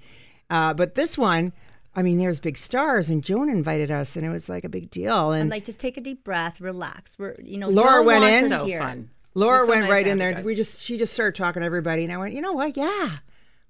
[0.48, 1.52] Uh, but this one,
[1.94, 4.90] I mean, there's big stars, and Joan invited us, and it was like a big
[4.90, 5.32] deal.
[5.32, 7.12] And I'm like, just take a deep breath, relax.
[7.18, 8.52] We're, you know, Laura Joan went in.
[8.52, 8.78] us So here.
[8.80, 9.10] fun.
[9.34, 10.42] Laura so went nice right in there.
[10.42, 12.76] We just she just started talking to everybody, and I went, you know what?
[12.76, 13.18] Yeah,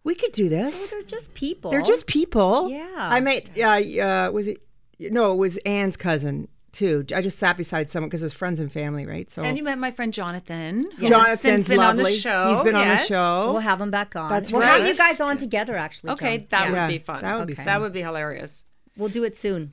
[0.04, 0.90] we could do this.
[0.90, 1.70] They're just people.
[1.70, 2.70] They're just people.
[2.70, 2.86] Yeah.
[2.96, 3.50] I met.
[3.58, 4.58] Uh, uh, was it?
[4.98, 7.04] No, it was Anne's cousin too.
[7.14, 9.30] I just sat beside someone because it was friends and family, right?
[9.30, 12.54] So And you met my friend Jonathan, who's Jonathan's since been on the show.
[12.54, 13.52] He's been on the show.
[13.52, 14.30] We'll have him back on.
[14.30, 14.80] That's we'll right.
[14.80, 16.10] have you guys on together, actually.
[16.12, 16.46] Okay, Joan.
[16.50, 16.74] that Yeah.
[16.74, 17.22] Yeah, would be fun.
[17.22, 17.56] that would be Okay.
[17.60, 17.66] fun.
[17.66, 18.64] That would be hilarious.
[18.96, 19.72] We'll do it soon.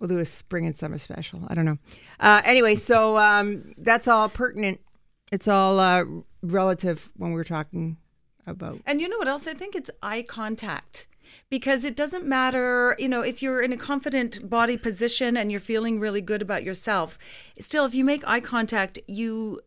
[0.00, 1.42] We'll do a spring and summer special.
[1.48, 1.76] I don't know.
[2.18, 4.80] Uh, anyway, so um, that's all pertinent.
[5.30, 6.04] It's all uh,
[6.42, 7.98] relative when we're talking
[8.46, 8.80] about.
[8.86, 9.46] And you know what else?
[9.46, 11.06] I think it's eye contact.
[11.50, 15.60] Because it doesn't matter, you know, if you're in a confident body position and you're
[15.60, 17.18] feeling really good about yourself,
[17.58, 19.60] still if you make eye contact, you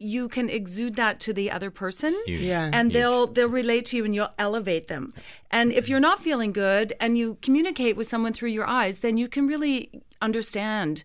[0.00, 2.40] you can exude that to the other person Huge.
[2.40, 2.70] Yeah.
[2.72, 2.92] and Huge.
[2.92, 5.12] they'll they'll relate to you and you'll elevate them.
[5.50, 9.16] And if you're not feeling good and you communicate with someone through your eyes, then
[9.16, 11.02] you can really understand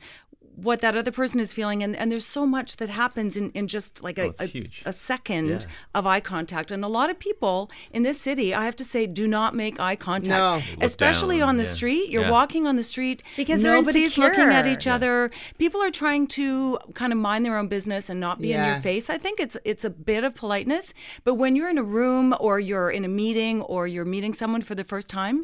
[0.55, 3.67] what that other person is feeling and, and there's so much that happens in, in
[3.67, 5.59] just like a, Oh, a, a second Yeah.
[5.95, 9.07] of eye contact and a lot of people in this city i have to say
[9.07, 10.61] do not make eye contact No.
[10.85, 11.69] Especially down, on the yeah.
[11.69, 12.31] street you're Yeah.
[12.31, 14.71] walking on the street Because nobody's looking at insecure.
[14.73, 18.53] each other people are trying to kind of mind their own business and not be
[18.53, 21.77] in your face i think it's it's a bit of politeness but when you're in
[21.77, 25.43] a room or you're in a meeting or you're meeting someone for the first time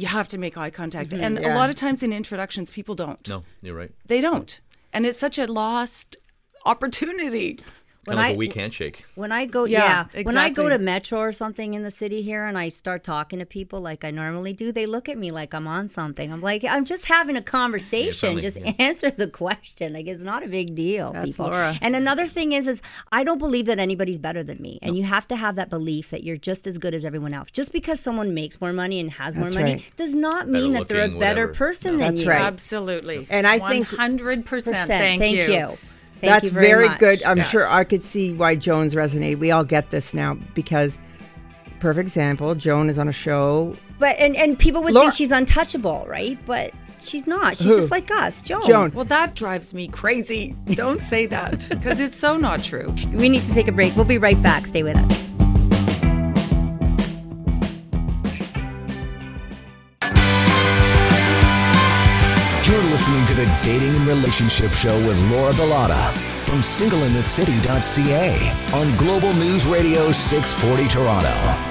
[0.00, 1.22] you have to make eye contact mm-hmm.
[1.22, 3.90] and a lot of times in introductions people don't No, you're right.
[4.06, 4.60] they don't.
[4.92, 6.16] And it's such a lost
[6.64, 7.58] opportunity.
[8.06, 9.04] When Kind of like I- a weak handshake.
[9.14, 12.22] When I go, Yeah, yeah, when I go to Metro or something in the city
[12.22, 15.30] here, and I start talking to people like I normally do, they look at me
[15.30, 16.32] like I'm on something.
[16.32, 18.12] I'm like, I'm just having a conversation.
[18.40, 18.72] friendly, just yeah.
[18.78, 19.92] answer the question.
[19.92, 21.12] Like it's not a big deal.
[21.12, 21.46] That's people.
[21.48, 21.76] Laura.
[21.82, 22.80] And another thing is, is
[23.12, 26.08] I don't believe that anybody's better than me, and you have to have that belief
[26.08, 27.50] that you're just as good as everyone else.
[27.50, 29.96] Just because someone makes more money and has more That's money right.
[29.96, 31.52] does not mean that they're a better whatever.
[31.54, 31.98] person No.
[31.98, 32.30] than That's you.
[32.30, 32.40] right.
[32.40, 33.26] Absolutely.
[33.28, 34.46] And I think- 100%.
[34.46, 34.88] Percent.
[34.88, 35.52] Thank, Thank you.
[35.52, 35.78] you.
[36.20, 36.98] Thank That's you very, very much.
[37.00, 37.22] good.
[37.24, 39.38] I'm sure I could see why Joan's resonate.
[39.38, 40.98] We all get this now because,
[41.80, 43.74] perfect example, Joan is on a show.
[43.98, 46.38] But and and people would Laura- think she's untouchable, right?
[46.44, 47.56] But she's not.
[47.56, 47.76] She's Who?
[47.76, 48.66] just like us, Joan.
[48.66, 48.90] Joan.
[48.92, 50.54] Well, that drives me crazy.
[50.72, 52.94] Don't say that because it's so not true.
[53.12, 53.96] We need to take a break.
[53.96, 54.66] We'll be right back.
[54.66, 55.29] Stay with us.
[63.40, 66.12] The Dating and Relationship Show with Laura Bilotta
[66.44, 71.69] from singleinthecity.ca on Global News Radio 640 Toronto.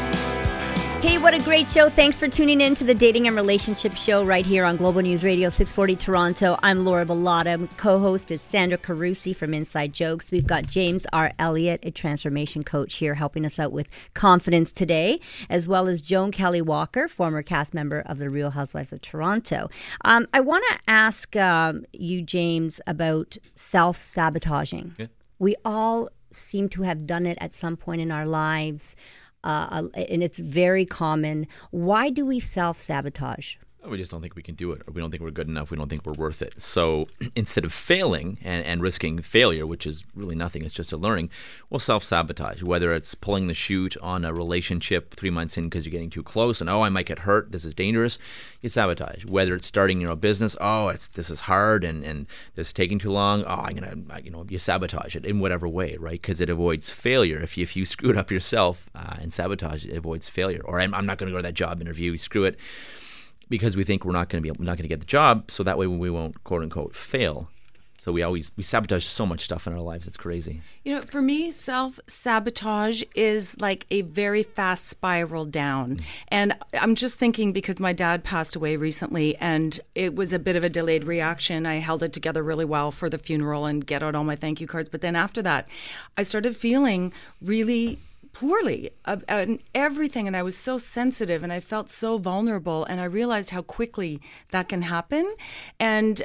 [1.02, 1.88] Hey, what a great show.
[1.90, 5.24] Thanks for tuning in to the Dating and Relationship Show right here on Global News
[5.24, 6.60] Radio 640 Toronto.
[6.62, 7.70] I'm Laura Bilotta.
[7.78, 10.30] Co host is Sandra Carusi from Inside Jokes.
[10.30, 11.32] We've got James R.
[11.40, 16.32] Elliot, a transformation coach, here helping us out with confidence today, as well as Joan
[16.32, 19.70] Kelley Walker, former cast member of The Real Housewives of Toronto.
[20.04, 24.96] Um, I want to ask um, you, James, about self sabotaging.
[25.40, 28.98] We all seem to have done it at some point in our lives
[29.44, 31.48] uh, and it's very common.
[31.72, 33.56] Why do we self sabotage?
[33.88, 35.72] We just don't think we can do it, or we don't think we're good enough.
[35.72, 36.62] We don't think we're worth it.
[36.62, 40.98] So instead of failing and, and risking failure, which is really nothing, it's just a
[40.98, 41.30] learning,
[41.70, 42.62] we'll self sabotage.
[42.62, 46.24] Whether it's pulling the chute on a relationship three months in because you're getting too
[46.24, 48.18] close and, oh, I might get hurt, this is dangerous,
[48.62, 49.24] you sabotage.
[49.24, 52.74] Whether it's starting your own business, oh, it's, this is hard and, and this is
[52.74, 55.96] taking too long, oh, I'm going to, you know, you sabotage it in whatever way,
[55.98, 56.22] right?
[56.22, 57.42] Because it avoids failure.
[57.42, 60.62] If you, if you screw it up yourself uh, and sabotage it, avoids failure.
[60.66, 62.60] Or I'm, I'm not going to go to that job interview, screw it
[63.50, 65.50] because we think we're not going to be we're not going to get the job
[65.52, 67.50] so that way we won't quote unquote fail
[67.98, 71.02] so we always we sabotage so much stuff in our lives it's crazy You know,
[71.02, 75.98] for me, self sabotage is like a very fast spiral down.
[75.98, 76.04] Mm.
[76.30, 80.56] And I'm just thinking because my dad passed away recently and it was a bit
[80.56, 81.68] of a delayed reaction.
[81.68, 84.62] I held it together really well for the funeral and get out all my thank
[84.62, 84.90] you cards.
[84.90, 85.68] But then after that,
[86.18, 88.00] I started feeling really
[88.34, 93.02] poorly ab- and everything and i was so sensitive and i felt so vulnerable and
[93.02, 95.30] i realized how quickly that can happen
[95.80, 96.22] and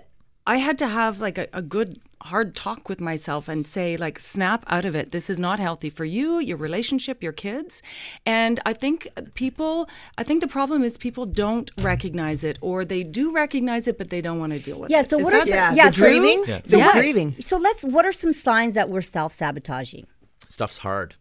[0.46, 4.18] i had to have like a, a good hard talk with myself and say like
[4.18, 7.82] snap out of it this is not healthy for you your relationship your kids
[8.24, 9.86] and i think people
[10.16, 14.08] i think the problem is people don't recognize it or they do recognize it but
[14.08, 15.00] they don't want to deal with Yeah.
[15.00, 16.44] it So Is what are some, Yeah, yeah, the so, grieving.
[16.46, 16.60] Yeah.
[16.64, 17.36] So The what- grieving.
[17.40, 17.82] So let's.
[17.84, 20.06] What are some signs that we're self sabotaging?
[20.48, 21.16] stuff's hard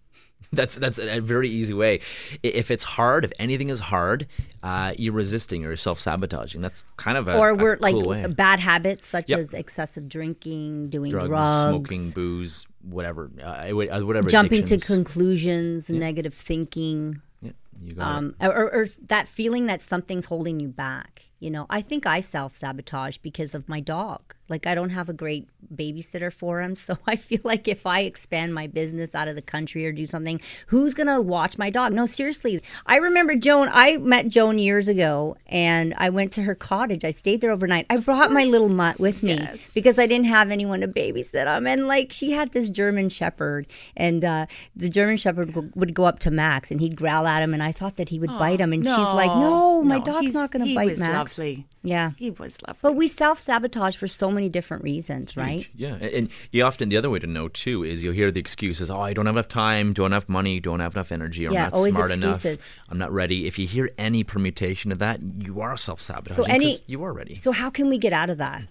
[0.54, 2.00] that's that's a, a very easy way
[2.42, 4.28] if it's hard if anything is hard
[4.63, 8.60] uh, you're resisting or you're self-sabotaging that's kind of a or we're like cool bad
[8.60, 9.39] habits such Yep.
[9.39, 15.89] as excessive drinking, doing drugs, drugs, smoking booze whatever uh, uh, whatever jumping to conclusions,
[15.89, 17.52] negative thinking, yeah,
[17.84, 18.18] you got it.
[18.18, 21.24] um, or, or that feeling that something's holding you back.
[21.39, 24.22] You know, I think I self sabotage because of my dog.
[24.54, 26.76] Like, I don't have a great babysitter for him.
[26.76, 30.06] So I feel like if I expand my business out of the country or do
[30.06, 31.92] something, who's going to watch my dog?
[31.94, 32.62] No, seriously.
[32.86, 37.04] I remember Joan, I met Joan years ago and I went to her cottage.
[37.04, 37.88] I stayed there overnight.
[37.89, 39.74] I brought my little mutt with me Yes.
[39.74, 41.66] because I didn't have anyone to babysit him.
[41.66, 43.66] And like, she had this German Shepherd,
[43.98, 47.42] and uh, the German Shepherd w- would go up to Max and he'd growl at
[47.42, 47.54] him.
[47.54, 48.74] And I thought that he would bite him.
[48.74, 51.13] And she's like, no, my no, dog's not going to he bite was Max.
[51.39, 51.66] lovely.
[51.86, 52.12] Yeah.
[52.18, 55.60] he was lovely But we self sabotage for so many different reasons, right?
[55.63, 55.71] Huge.
[55.75, 58.39] Yeah, and, and you often the other way to know too is you'll hear the
[58.39, 58.89] excuses.
[58.89, 61.65] Oh, I don't have enough time, don't have money, don't have enough energy, or Yeah,
[61.65, 62.65] I'm not always smart excuses.
[62.67, 62.69] enough.
[62.89, 63.47] I'm not ready.
[63.47, 66.43] If you hear any permutation of that, you are self sabotaging.
[66.45, 67.36] So any you are ready.
[67.36, 68.63] So how can we get out of that?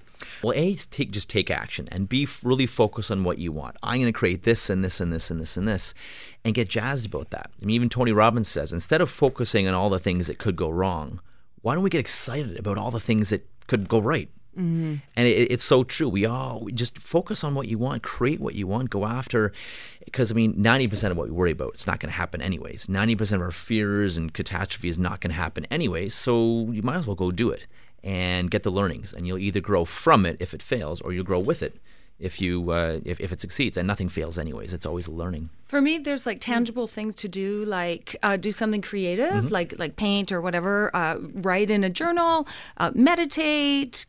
[0.43, 3.51] Well, A, is take just take action and be f- really focused on what you
[3.51, 3.77] want.
[3.83, 5.95] I'm going to create this and this and this and this and this,
[6.45, 7.51] and get jazzed about that.
[7.61, 10.55] I mean, even Tony Robbins says instead of focusing on all the things that could
[10.55, 11.21] go wrong,
[11.63, 14.29] why don't we get excited about all the things that could go right?
[15.17, 16.09] And it, it's so true.
[16.09, 19.53] We all we just focus on what you want, create what you want, go after.
[20.05, 22.43] Because I mean, ninety percent of what we worry about, it's not going to happen
[22.43, 22.89] anyways.
[22.89, 26.15] Ninety percent of our fears and catastrophe is not going to happen anyways.
[26.15, 27.67] So you might as well go do it
[28.05, 31.25] and get the learnings, and you'll either grow from it if it fails, or you'll
[31.25, 31.77] grow with it
[32.19, 33.77] if you uh, if, if it succeeds.
[33.77, 34.73] And nothing fails anyways.
[34.73, 35.51] It's always learning.
[35.65, 39.97] For me, there's like tangible things to do, like uh, do something creative, like like
[39.97, 40.95] paint or whatever.
[40.95, 44.07] Uh, write in a journal, uh, meditate.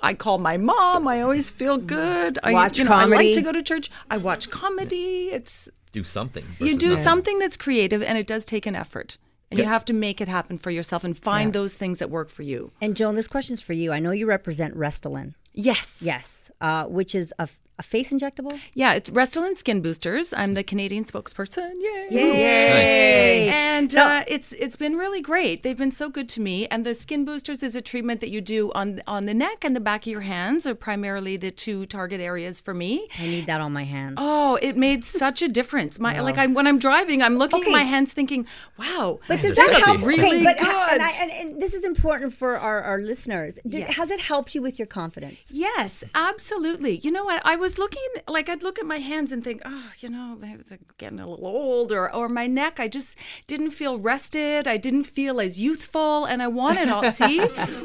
[0.00, 1.06] I call my mom.
[1.08, 2.38] I always feel good.
[2.42, 3.90] I, Watch you know, I like to go to church.
[4.10, 5.30] I watch comedy.
[5.32, 6.44] It's Do something.
[6.58, 7.04] you do nothing.
[7.04, 9.18] something that's creative, and it does take an effort,
[9.50, 12.28] and you have to make it happen for yourself and find those things that work
[12.28, 12.72] for you.
[12.80, 13.92] And Joan, this question's for you.
[13.92, 15.34] I know you represent Restylane.
[15.54, 16.02] Yes.
[16.04, 17.48] Yes, uh, which is a,
[17.78, 18.58] a face injectable.
[18.74, 20.32] Yeah, it's Restylane Skin Boosters.
[20.32, 21.74] I'm the Canadian spokesperson.
[21.78, 22.08] Yay!
[22.10, 23.48] Yay!
[23.50, 24.04] And No.
[24.06, 25.62] uh, it's it's been really great.
[25.62, 26.66] They've been so good to me.
[26.68, 29.76] And the skin boosters is a treatment that you do on on the neck and
[29.76, 33.08] the back of your hands are primarily the two target areas for me.
[33.18, 34.14] I need that on my hands.
[34.16, 35.98] Oh, it made such a difference.
[35.98, 37.70] My like I when I'm driving, I'm looking Okay.
[37.70, 38.46] at my hands thinking,
[38.78, 39.82] "Wow, But does that sexy.
[39.82, 40.00] help?
[40.02, 43.56] really okay, but, good." And, I, and, and this is important for our, our listeners.
[43.66, 43.96] Did, Yes.
[43.96, 45.40] Has it helped you with your confidence?
[45.50, 46.96] Yes, absolutely.
[47.04, 47.42] You know what?
[47.44, 50.56] I was looking like I'd look at my hands and think, oh, you know, they-
[50.68, 52.78] they're getting a little old, or or my neck.
[52.80, 54.66] I just didn't feel rested.
[54.68, 57.10] I didn't feel as youthful, and I wanted all.
[57.20, 57.40] See,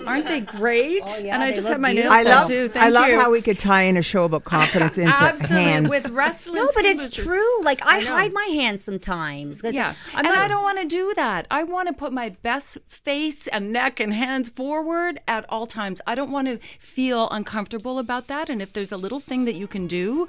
[0.05, 1.03] aren't they great?
[1.05, 2.15] Oh, yeah, and I just look had my beautiful.
[2.15, 2.67] nails I done love, too.
[2.69, 3.19] Thank I love you.
[3.19, 5.89] how we could tie in a show about confidence into Absolutely hands.
[5.89, 6.55] with wrestling.
[6.55, 7.63] No, but it's true.
[7.63, 9.61] Like I, I hide my hands sometimes.
[9.63, 11.47] Yeah, I'm and not- I don't want to do that.
[11.51, 16.01] I want to put my best face and neck and hands forward at all times.
[16.07, 18.49] I don't want to feel uncomfortable about that.
[18.49, 20.27] And if there's a little thing that you can do,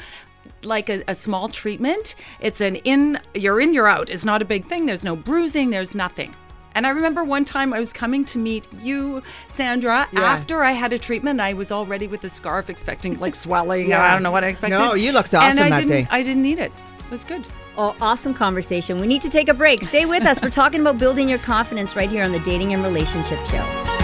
[0.62, 4.08] like a, a small treatment, it's an in, you're in, you're out.
[4.08, 4.86] It's not a big thing.
[4.86, 5.70] There's no bruising.
[5.70, 6.34] There's nothing.
[6.74, 10.94] And I remember one time I was coming to meet you, Sandra, after I had
[10.94, 11.38] a treatment.
[11.38, 13.90] I was all ready with the scarf, expecting like swelling.
[13.90, 14.02] Yeah.
[14.02, 14.78] I don't know what I expected.
[14.78, 16.08] No, you looked awesome and I that didn't, day.
[16.10, 16.72] I didn't need it.
[16.98, 17.46] It was good.
[17.76, 18.98] Oh, awesome conversation.
[18.98, 19.82] We need to take a break.
[19.84, 20.40] Stay with us.
[20.40, 24.01] We're talking about building your confidence right here on the Dating and Relationship Show.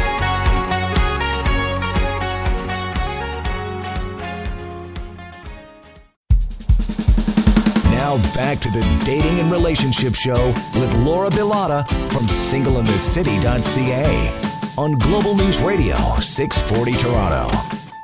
[8.09, 15.37] Now back to the Dating and Relationship Show with Laura Bilotta from singleinthecity.ca on Global
[15.37, 17.55] News Radio 640 Toronto.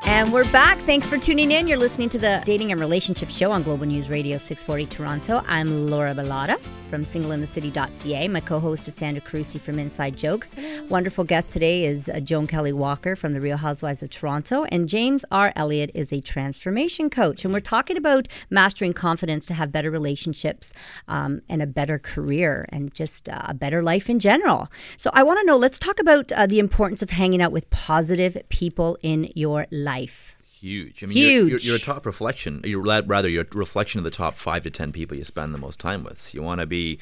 [0.02, 0.78] And we're back.
[0.80, 1.66] Thanks for tuning in.
[1.66, 5.42] You're listening to the Dating and Relationship Show on Global News Radio 640 Toronto.
[5.48, 8.28] I'm Laura Bilotta from singleinthecity.ca.
[8.28, 10.54] My co-host is Sandra Carusi from Inside Jokes.
[10.88, 14.88] Wonderful guest today is uh, Joan Kelley Walker from the Real Housewives of Toronto, and
[14.88, 15.52] James R.
[15.56, 17.44] Elliot is a transformation coach.
[17.44, 20.72] And we're talking about mastering confidence to have better relationships
[21.08, 24.70] um, and a better career and just uh, a better life in general.
[24.96, 25.56] So I want to know.
[25.56, 30.33] Let's talk about uh, the importance of hanging out with positive people in your life.
[30.64, 31.04] Huge.
[31.04, 32.62] I mean, You're, you're, you're a top reflection.
[32.64, 35.58] You're rather you're a reflection of the top five to ten people you spend the
[35.58, 36.22] most time with.
[36.22, 36.98] So you want to be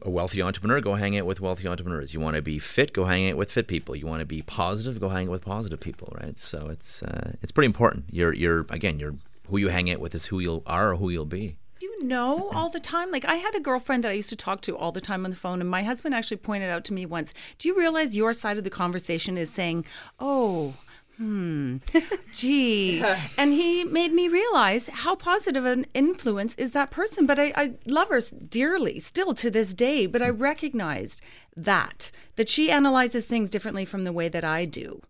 [0.00, 2.14] a wealthy entrepreneur, go hang out with wealthy entrepreneurs.
[2.14, 3.96] You want to be fit, go hang out with fit people.
[3.96, 6.16] You want to be positive, go hang out with positive people.
[6.22, 6.38] Right.
[6.38, 8.04] So it's uh, it's pretty important.
[8.12, 9.16] You're you're again you're
[9.50, 11.56] who you hang out with is who you are or who you'll be.
[11.80, 13.10] Do you know all the time?
[13.10, 15.32] Like, I had a girlfriend that I used to talk to all the time on
[15.32, 18.32] the phone, and my husband actually pointed out to me once Do you realize your
[18.32, 19.84] side of the conversation is saying,
[20.20, 20.74] oh,
[21.16, 21.76] hmm,
[22.32, 23.02] gee.
[23.38, 27.26] and he made me realize how positive an influence is that person.
[27.26, 31.22] But I, I love her dearly still to this day, but I recognized
[31.56, 35.00] that, that she analyzes things differently from the way that I do.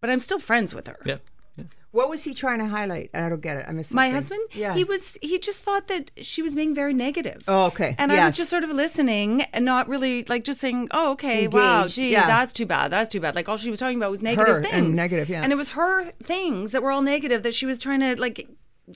[0.00, 0.98] But I'm still friends with her.
[1.04, 1.18] Yeah.
[1.96, 3.10] What was he trying to highlight?
[3.14, 3.64] I don't get it.
[3.68, 4.10] I missed something.
[4.10, 4.74] My husband, Yeah.
[4.74, 7.42] he was he just thought that she was being very negative.
[7.48, 7.94] Oh, okay.
[7.98, 11.48] And I was just sort of listening and not really like just saying, "Oh, okay,
[11.48, 12.26] wow, gee, yeah.
[12.26, 12.90] that's too bad.
[12.90, 14.74] That's too bad." Like all she was talking about was negative Her things.
[14.74, 15.42] and negative, yeah.
[15.42, 18.46] And it was her things that were all negative that she was trying to like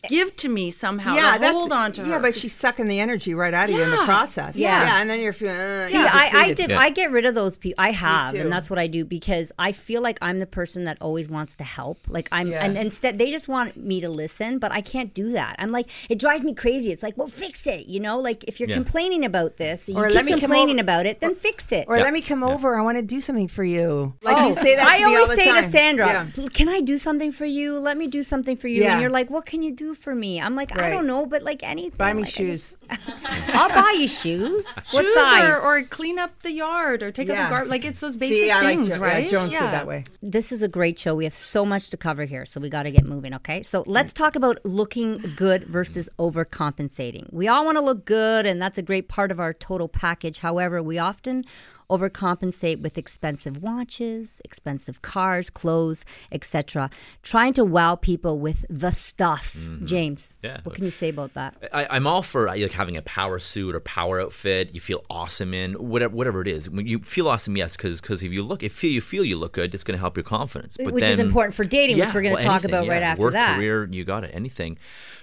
[0.09, 1.17] give to me somehow.
[1.17, 2.11] yeah, to hold on to her.
[2.11, 4.05] Yeah, but she's sucking the energy right out of you in the Yeah.
[4.05, 4.57] process.
[4.57, 4.83] Yeah.
[4.85, 5.57] yeah, and then you're feeling.
[5.57, 6.57] Uh, See, you're I, I depleted.
[6.57, 6.71] did.
[6.71, 6.79] Yeah.
[6.79, 7.83] I get rid of those people.
[7.83, 8.41] I have, too.
[8.41, 11.55] and that's what I do because I feel like I'm the person that always wants
[11.57, 11.99] to help.
[12.09, 12.65] Like I'm, Yeah.
[12.65, 15.57] and instead they just want me to listen, but I can't do that.
[15.59, 16.93] I'm like, it drives me crazy.
[16.93, 17.87] It's like, well, fix it.
[17.87, 18.77] You know, like if you're Yeah.
[18.77, 21.73] complaining about this, you Or keep let me come complaining over- about it, then fix
[21.73, 21.87] it.
[21.89, 22.05] Or Yeah.
[22.05, 22.79] let me come over.
[22.79, 23.81] I want to do something for you.
[23.81, 25.65] Oh, Like you say that to I me all always the say time.
[25.65, 26.27] to Sandra, Yeah.
[26.35, 27.79] "Pl- "Can I do something for you?
[27.79, 28.93] Let me do something for you." Yeah.
[28.93, 31.43] And you're like, "What can you do for me?" I'm like, "I don't know, but
[31.43, 32.63] like anything." Buy me Like, shoes.
[32.71, 33.01] just-
[33.59, 34.67] I'll buy you shoes.
[34.91, 35.49] what Shoes size?
[35.49, 37.35] or, or clean up the yard or take Yeah.
[37.45, 37.71] out the garbage.
[37.71, 39.25] Like it's those basic See, I like things, Jo- right?
[39.25, 40.05] Yeah, Joan's good that way.
[40.23, 41.15] this is a great show.
[41.15, 43.63] We have so much to cover here, so we got to get moving, okay?
[43.63, 47.33] So let's talk about looking good versus overcompensating.
[47.33, 50.39] We all want to look good, and that's a great part of our total package.
[50.41, 51.45] However, we often
[51.91, 56.89] overcompensate with expensive watches, expensive cars, clothes, etc.
[57.23, 59.57] Trying to wow people with the stuff.
[59.85, 60.47] James, Mm-hmm.
[60.47, 60.61] Yeah.
[60.65, 61.57] what can you say about that?
[61.73, 64.75] I, I'm all for uh, like having a power suit or power outfit.
[64.75, 66.69] You feel awesome in whatever whatever it is.
[66.71, 69.53] When you feel awesome, yes, because if you look, if feel you feel you look
[69.53, 70.77] good, it's going to help your confidence.
[70.77, 73.01] But Which is important for dating, which Yeah, we're gonna well, talk anything, about right
[73.03, 73.11] yeah.
[73.11, 73.57] after Work, that.
[73.57, 74.79] career, you got it, anything.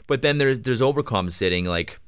[0.08, 2.00] But then there's there's overcompensating, like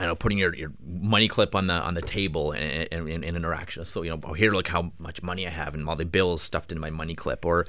[0.00, 3.36] I know, putting your, your money clip on the on the table in, in, in
[3.36, 3.84] interaction.
[3.84, 6.40] So you know, oh, here, look how much money I have, and all the bills
[6.40, 7.66] stuffed into my money clip, or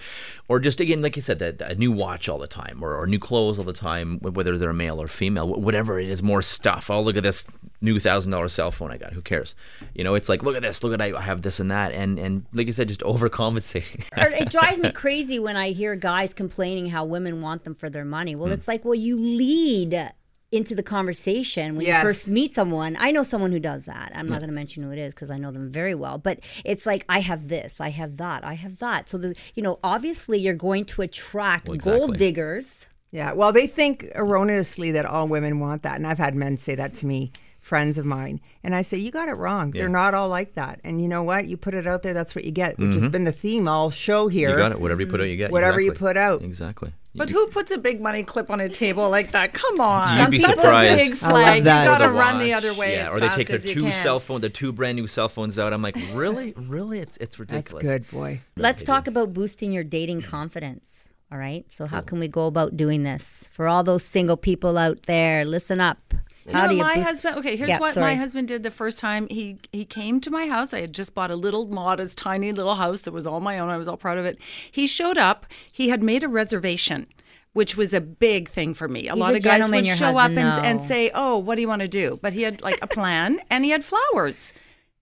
[0.48, 3.08] or just again, like you said, that a new watch all the time, or, or
[3.08, 6.92] new clothes all the time, whether they're male or female, whatever it is, more stuff.
[6.92, 7.48] Oh, look at this
[7.82, 9.14] new thousand dollar cell phone I got.
[9.14, 9.56] Who cares?
[9.96, 12.20] You know, it's like look at this, look at I, have this and that, and
[12.20, 14.04] and like you said, just overcompensating.
[14.16, 18.06] It drives me crazy when I hear guys complaining how women want them for their
[18.06, 18.36] money.
[18.36, 18.54] Well, hmm.
[18.54, 20.12] it's like, well, you lead
[20.52, 22.02] into the conversation when Yes.
[22.02, 22.98] you first meet someone.
[23.00, 24.12] I know someone who does that.
[24.16, 26.18] I'm not going to mention who it is because I know them very well.
[26.18, 29.10] But it's like, I have this, I have that, I have that.
[29.10, 32.88] So the, you know, obviously you're going to attract Well, gold diggers.
[33.12, 35.96] Yeah, well, they think erroneously that all women want that.
[35.96, 38.40] And I've had men say that to me, friends of mine.
[38.64, 39.72] And I say, you got it wrong.
[39.72, 40.80] They're not all like that.
[40.84, 41.48] And you know what?
[41.48, 43.12] You put it out there, that's what you get, which has mm-hmm.
[43.12, 44.52] been the theme all show here.
[44.52, 44.82] you got it.
[44.82, 45.52] Whatever you put out, you get.
[45.52, 46.42] Whatever you put out.
[46.42, 46.94] Exactly.
[47.16, 49.52] But who puts a big money clip on a table like that?
[49.54, 50.20] Come on.
[50.20, 51.02] You'd be That's surprised.
[51.02, 51.34] a big I flag.
[51.34, 51.86] love You that.
[51.88, 52.58] gotta the run the watch.
[52.58, 54.04] other way Yeah, as or they fast take their as you two can.
[54.04, 55.74] cell phone, the two brand new cell phones out.
[55.74, 57.00] I'm like, really, really?
[57.00, 57.84] It's it's That's ridiculous.
[57.84, 58.42] good, boy.
[58.56, 61.10] Let's talk about boosting your dating confidence.
[61.32, 61.66] All right.
[61.72, 63.48] So, how can we go about doing this?
[63.52, 66.14] For all those single people out there, listen up.
[66.46, 67.38] You How know, do you my boost- husband.
[67.38, 68.08] Okay, here's Yeah, what sorry.
[68.08, 70.74] my husband did the first time he he came to my house.
[70.74, 73.70] I had just bought a little modest, tiny little house that was all my own.
[73.70, 74.38] I was all proud of it.
[74.72, 75.46] He showed up.
[75.72, 77.08] He had made a reservation.
[77.54, 79.08] Which was a big thing for me.
[79.08, 80.86] A He's lot a of guys gentleman, would show up husband, and, and no.
[80.86, 83.66] say, "Oh, what do you want to do?" But he had like a plan, and
[83.66, 84.54] he had flowers.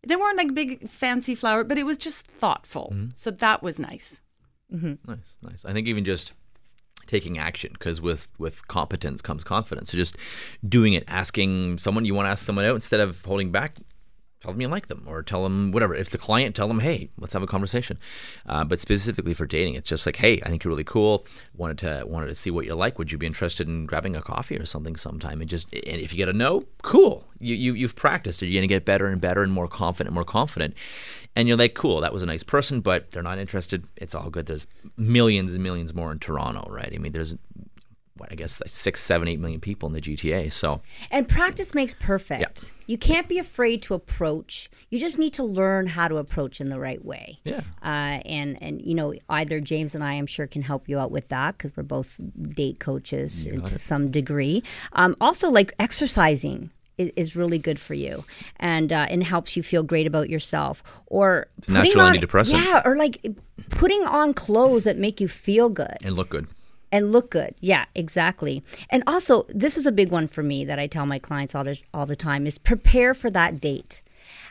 [0.07, 2.91] They weren't like big fancy flower, but it was just thoughtful.
[2.95, 3.09] Mm-hmm.
[3.15, 4.21] So that was nice.
[4.71, 5.65] Nice, nice.
[5.65, 6.31] I think even just
[7.07, 9.91] taking action, because with with competence comes confidence.
[9.91, 10.17] So just
[10.67, 13.77] doing it, asking someone you want to ask someone out instead of holding back.
[14.41, 15.95] Tell them you like them, or tell them whatever.
[15.95, 17.97] If the client, tell them, hey, let's have a conversation.
[18.45, 21.25] Uh, but specifically for dating, it's just like, hey, I think you're really cool.
[21.55, 22.99] Wanted to wanted to see what you're like.
[22.99, 25.41] Would you be interested in grabbing a coffee or something sometime?
[25.41, 27.25] And just and if you get a no, cool.
[27.39, 28.41] You, you you've practiced.
[28.41, 30.73] Are You're gonna get better and better and more confident, and more confident.
[31.35, 33.85] And you're like, cool, that was a nice person, but they're not interested.
[33.95, 34.47] It's all good.
[34.47, 34.65] There's
[34.97, 36.91] millions and millions more in Toronto, right?
[36.91, 37.35] I mean, there's
[38.19, 40.51] what I guess like six, seven, eight million people in the GTA.
[40.51, 42.41] So And practice makes perfect.
[42.41, 42.69] Yeah.
[42.87, 44.69] You can't be afraid to approach.
[44.89, 47.39] You just need to learn how to approach in the right way.
[47.43, 47.61] Yeah.
[47.83, 51.11] Uh, and and you know either James and I, I'm sure, can help you out
[51.11, 52.19] with that because we're both
[52.55, 54.63] date coaches to some degree.
[54.93, 56.71] Um, also, like exercising.
[56.97, 58.25] Is really good for you,
[58.59, 60.81] and uh, and helps you feel great about yourself.
[61.05, 62.53] Or putting natural on- antidepressant.
[62.53, 63.23] Yeah, or like
[63.69, 66.47] putting on clothes that make you feel good and look good.
[66.91, 67.53] and look good.
[67.59, 68.63] Yeah, exactly.
[68.89, 71.63] And also, this is a big one for me that I tell my clients all
[71.63, 74.01] the, all the time is prepare for that date.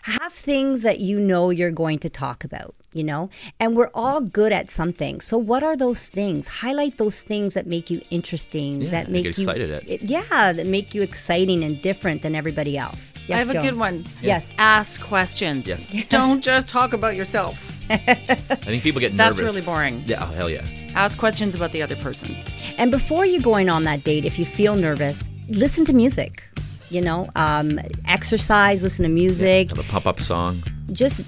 [0.07, 3.29] Have things that you know you're going to talk about, you know?
[3.59, 5.21] And we're all good at something.
[5.21, 6.47] So what are those things?
[6.47, 9.89] Highlight those things that make you interesting, Yeah, that and make you excited at.
[9.89, 13.13] it- Yeah, that make you exciting and different than everybody else.
[13.27, 13.57] Yes, I have Joan?
[13.57, 14.05] a good one.
[14.23, 14.49] Yes.
[14.59, 15.67] Ask questions.
[15.67, 15.93] Yes.
[16.09, 17.73] Don't just talk about yourself.
[17.91, 19.39] I think people get nervous.
[19.39, 20.05] That's really boring.
[20.07, 20.65] Yeah, oh, hell yeah.
[20.95, 22.37] Ask questions about the other person.
[22.79, 26.45] And before you're going on that date, if you feel nervous, listen to music.
[26.91, 29.71] You know, um, exercise, listen to music.
[29.71, 30.63] Have a pop up song.
[30.93, 31.25] just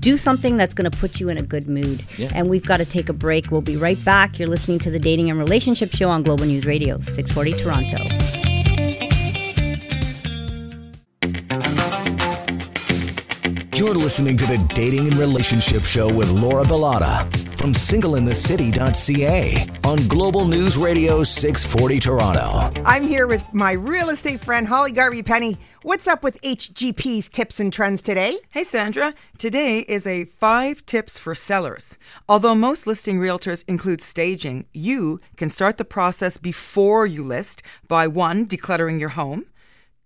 [0.00, 2.04] do something that's going to put you in a good mood.
[2.18, 2.30] Yeah.
[2.34, 3.50] And we've got to take a break.
[3.50, 4.38] We'll be right back.
[4.38, 8.45] You're listening to the Dating and Relationship Show on Global News Radio, 640 Toronto.
[13.86, 17.24] You're listening to the Dating and Relationship Show with Laura Bilotta
[17.56, 22.82] from singleinthecity.ca on Global News Radio 640 Toronto.
[22.84, 25.56] I'm here with my real estate friend, Holly Garvey Penny.
[25.82, 28.40] What's up with HGP's tips and trends today?
[28.50, 31.96] Hey Sandra, today is a five tips for sellers.
[32.28, 38.08] Although most listing realtors include staging, you can start the process before you list by
[38.08, 39.46] one, decluttering your home,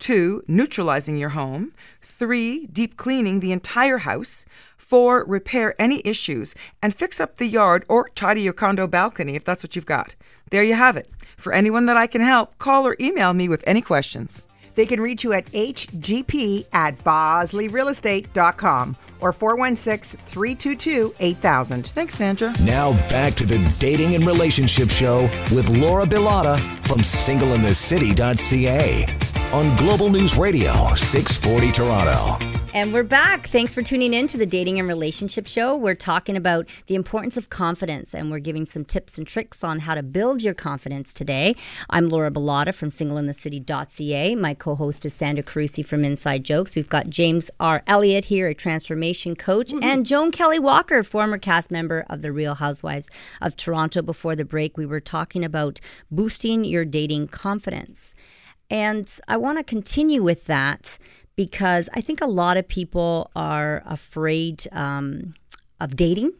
[0.00, 4.44] two, neutralizing your home, three, deep cleaning the entire house,
[4.76, 9.44] four, repair any issues, and fix up the yard or tidy your condo balcony if
[9.44, 10.16] that's what you've got.
[10.50, 11.08] There you have it.
[11.36, 14.42] For anyone that I can help, call or email me with any questions.
[14.74, 21.86] They can reach you at hgp at bosleyrealestate.com or 416 322 8000.
[21.88, 22.54] Thanks, Sandra.
[22.62, 25.22] Now back to the Dating and Relationship Show
[25.53, 29.39] with Laura Bilotta from singleinthecity.ca.
[29.53, 32.61] on Global News Radio 640 Toronto.
[32.72, 33.48] And we're back.
[33.48, 35.74] Thanks for tuning in to the Dating and Relationship Show.
[35.74, 39.80] We're talking about the importance of confidence and we're giving some tips and tricks on
[39.80, 41.57] how to build your confidence today.
[41.88, 44.36] I'm Laura Bilotta from singleinthecity.ca.
[44.36, 46.76] My co host is Sandra Carusi from Inside Jokes.
[46.76, 47.82] We've got James R.
[47.88, 52.55] Elliot here, a transformation coach, and Joan Kelley Walker, former cast member of The Real
[52.55, 54.01] Housewives of Toronto.
[54.01, 58.14] Before the break, we were talking about boosting your dating confidence.
[58.70, 60.98] And I want to continue with that
[61.36, 65.34] because I think a lot of people are afraid um,
[65.80, 66.32] of dating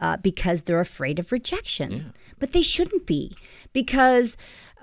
[0.00, 2.12] uh, because they're afraid of rejection.
[2.38, 3.36] But they shouldn't be
[3.72, 4.36] because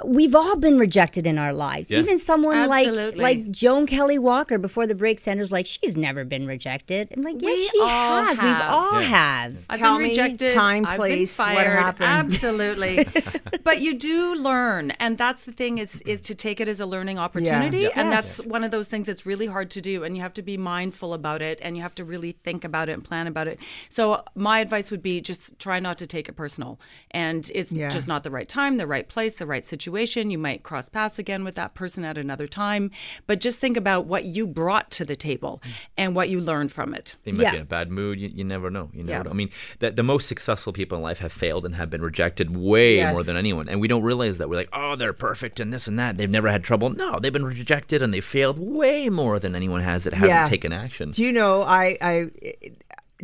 [0.06, 1.90] we've all been rejected in our lives.
[1.90, 2.00] Yeah.
[2.00, 3.22] Even someone like Absolutely.
[3.22, 7.10] like Joan Kelley Walker before the break, Sanders like she's never been rejected.
[7.16, 8.38] I'm like, yes, We she all has.
[8.38, 9.08] We've all Yeah.
[9.08, 9.56] have.
[9.70, 10.54] I've Tell been me rejected.
[10.54, 12.08] time, I've place, been what happened.
[12.34, 13.08] Absolutely.
[13.64, 16.86] but you do learn, and that's the thing is is to take it as a
[16.86, 17.90] learning opportunity, Yeah.
[17.96, 18.38] and Yes.
[18.38, 20.58] that's one of those things that's really hard to do, and you have to be
[20.58, 23.60] mindful about it, and you have to really think about it and plan about it.
[23.90, 26.80] So my advice would be just try not to take it personal,
[27.12, 27.90] and it's Yeah.
[27.90, 29.87] just not the right time, the right place, the right situation.
[29.88, 32.92] You might cross paths again with that person at another time,
[33.26, 35.62] but just think about what you brought to the table
[35.98, 37.16] and what you learned from it.
[37.24, 37.52] They might Yeah.
[37.52, 38.20] be in a bad mood.
[38.20, 38.90] You, you never know.
[38.94, 39.24] You never Yeah.
[39.24, 39.30] know.
[39.32, 42.56] I mean, the, the most successful people in life have failed and have been rejected
[42.56, 43.14] way Yes.
[43.14, 43.70] more than anyone.
[43.70, 44.50] And we don't realize that.
[44.50, 46.18] We're like, oh, they're perfect and this and that.
[46.18, 46.90] They've never had trouble.
[46.90, 50.46] No, they've been rejected and they failed way more than anyone has that hasn't Yeah.
[50.46, 51.12] taken action.
[51.12, 52.30] Do you know I I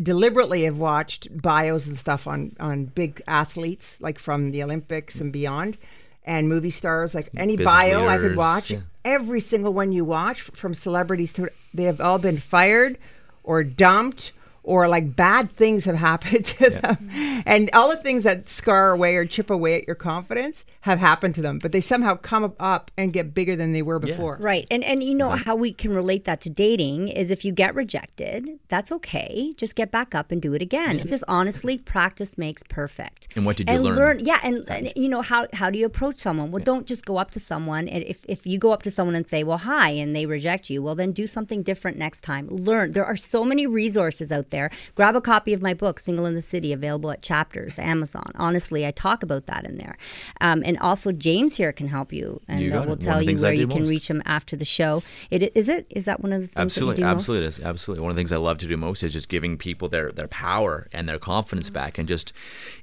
[0.01, 5.31] deliberately have watched bios and stuff on on big athletes like from the Olympics and
[5.31, 5.77] beyond,
[6.25, 8.71] and movie stars like mm, any Business bio I could watch.
[8.71, 8.79] yeah.
[9.05, 12.97] Every single one you watch, from celebrities to they have all been fired
[13.43, 14.31] or dumped.
[14.63, 17.09] Or like bad things have happened to them,
[17.45, 21.35] and all the things that scar away or chip away at your confidence have happened
[21.35, 21.59] to them.
[21.61, 24.37] But they somehow come up and get bigger than they were before.
[24.39, 24.67] Right.
[24.71, 27.75] And and you know how we can relate that to dating is if you get
[27.75, 29.53] rejected, that's okay.
[29.57, 31.01] Just get back up and do it again.
[31.01, 33.27] Because honestly, practice makes perfect.
[33.35, 34.19] And what did you and learn?
[34.19, 36.51] yeah, and, and, you know how how do you approach someone?
[36.51, 39.15] Well, don't just go up to someone and if if you go up to someone
[39.15, 42.47] and say, "Well, hi," and they reject you, well then do something different next time.
[42.47, 42.91] Learn.
[42.91, 44.52] There are so many resources out there.
[44.95, 48.31] Grab a copy of my book, Single in the City, available at Chapters, Amazon.
[48.35, 49.97] Honestly, I talk about that in there.
[50.41, 53.51] Um, and also James here can help you and You got will tell you where
[53.53, 53.89] do you can most.
[53.89, 55.01] reach him after the show.
[55.31, 57.21] It is it is that one of the things Absolutely, that you do most?
[57.21, 58.01] absolutely, it is absolutely.
[58.03, 60.27] One of the things I love to do most is just giving people their, their
[60.27, 61.73] power and their confidence Mm-hmm.
[61.73, 62.33] back, and just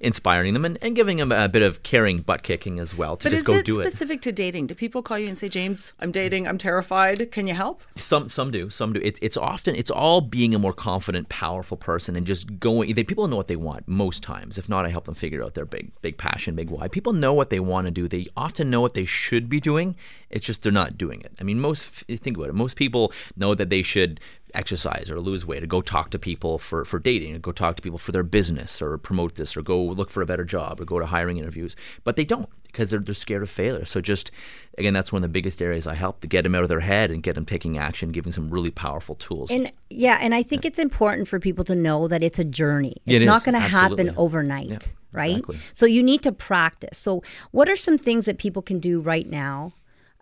[0.00, 3.24] inspiring them and, and giving them a bit of caring butt kicking as well to
[3.24, 3.86] But just is go it do it.
[3.86, 4.68] specific to dating?
[4.68, 7.30] Do people call you and say, James, I'm dating, I'm terrified.
[7.32, 7.82] Can you help?
[7.96, 9.00] Some some do, some do.
[9.02, 11.28] It's it's often it's all being a more confident,
[11.60, 12.94] powerful person and just going.
[12.94, 14.56] They, people know what they want most times.
[14.56, 16.88] If not, I help them figure out their big big passion, big why.
[16.88, 18.08] People know what they want to do.
[18.08, 19.94] They often know what they should be doing.
[20.30, 21.32] It's just they're not doing it.
[21.38, 22.54] I mean, most think about it.
[22.54, 24.20] Most people know that they should
[24.54, 27.76] exercise or lose weight or go talk to people for, for dating or go talk
[27.76, 30.80] to people for their business or promote this or go look for a better job
[30.80, 34.00] or go to hiring interviews but they don't because they're, they're scared of failure so
[34.00, 34.30] just
[34.78, 36.80] again that's one of the biggest areas i help to get them out of their
[36.80, 40.42] head and get them taking action giving some really powerful tools And yeah, and I
[40.44, 42.94] think it's important for people to know that it's a journey.
[43.06, 44.78] It It's not going to happen overnight, Yeah,
[45.12, 45.30] right?
[45.38, 45.58] exactly.
[45.74, 46.96] So you need to practice.
[46.96, 49.72] So what are some things that people can do right now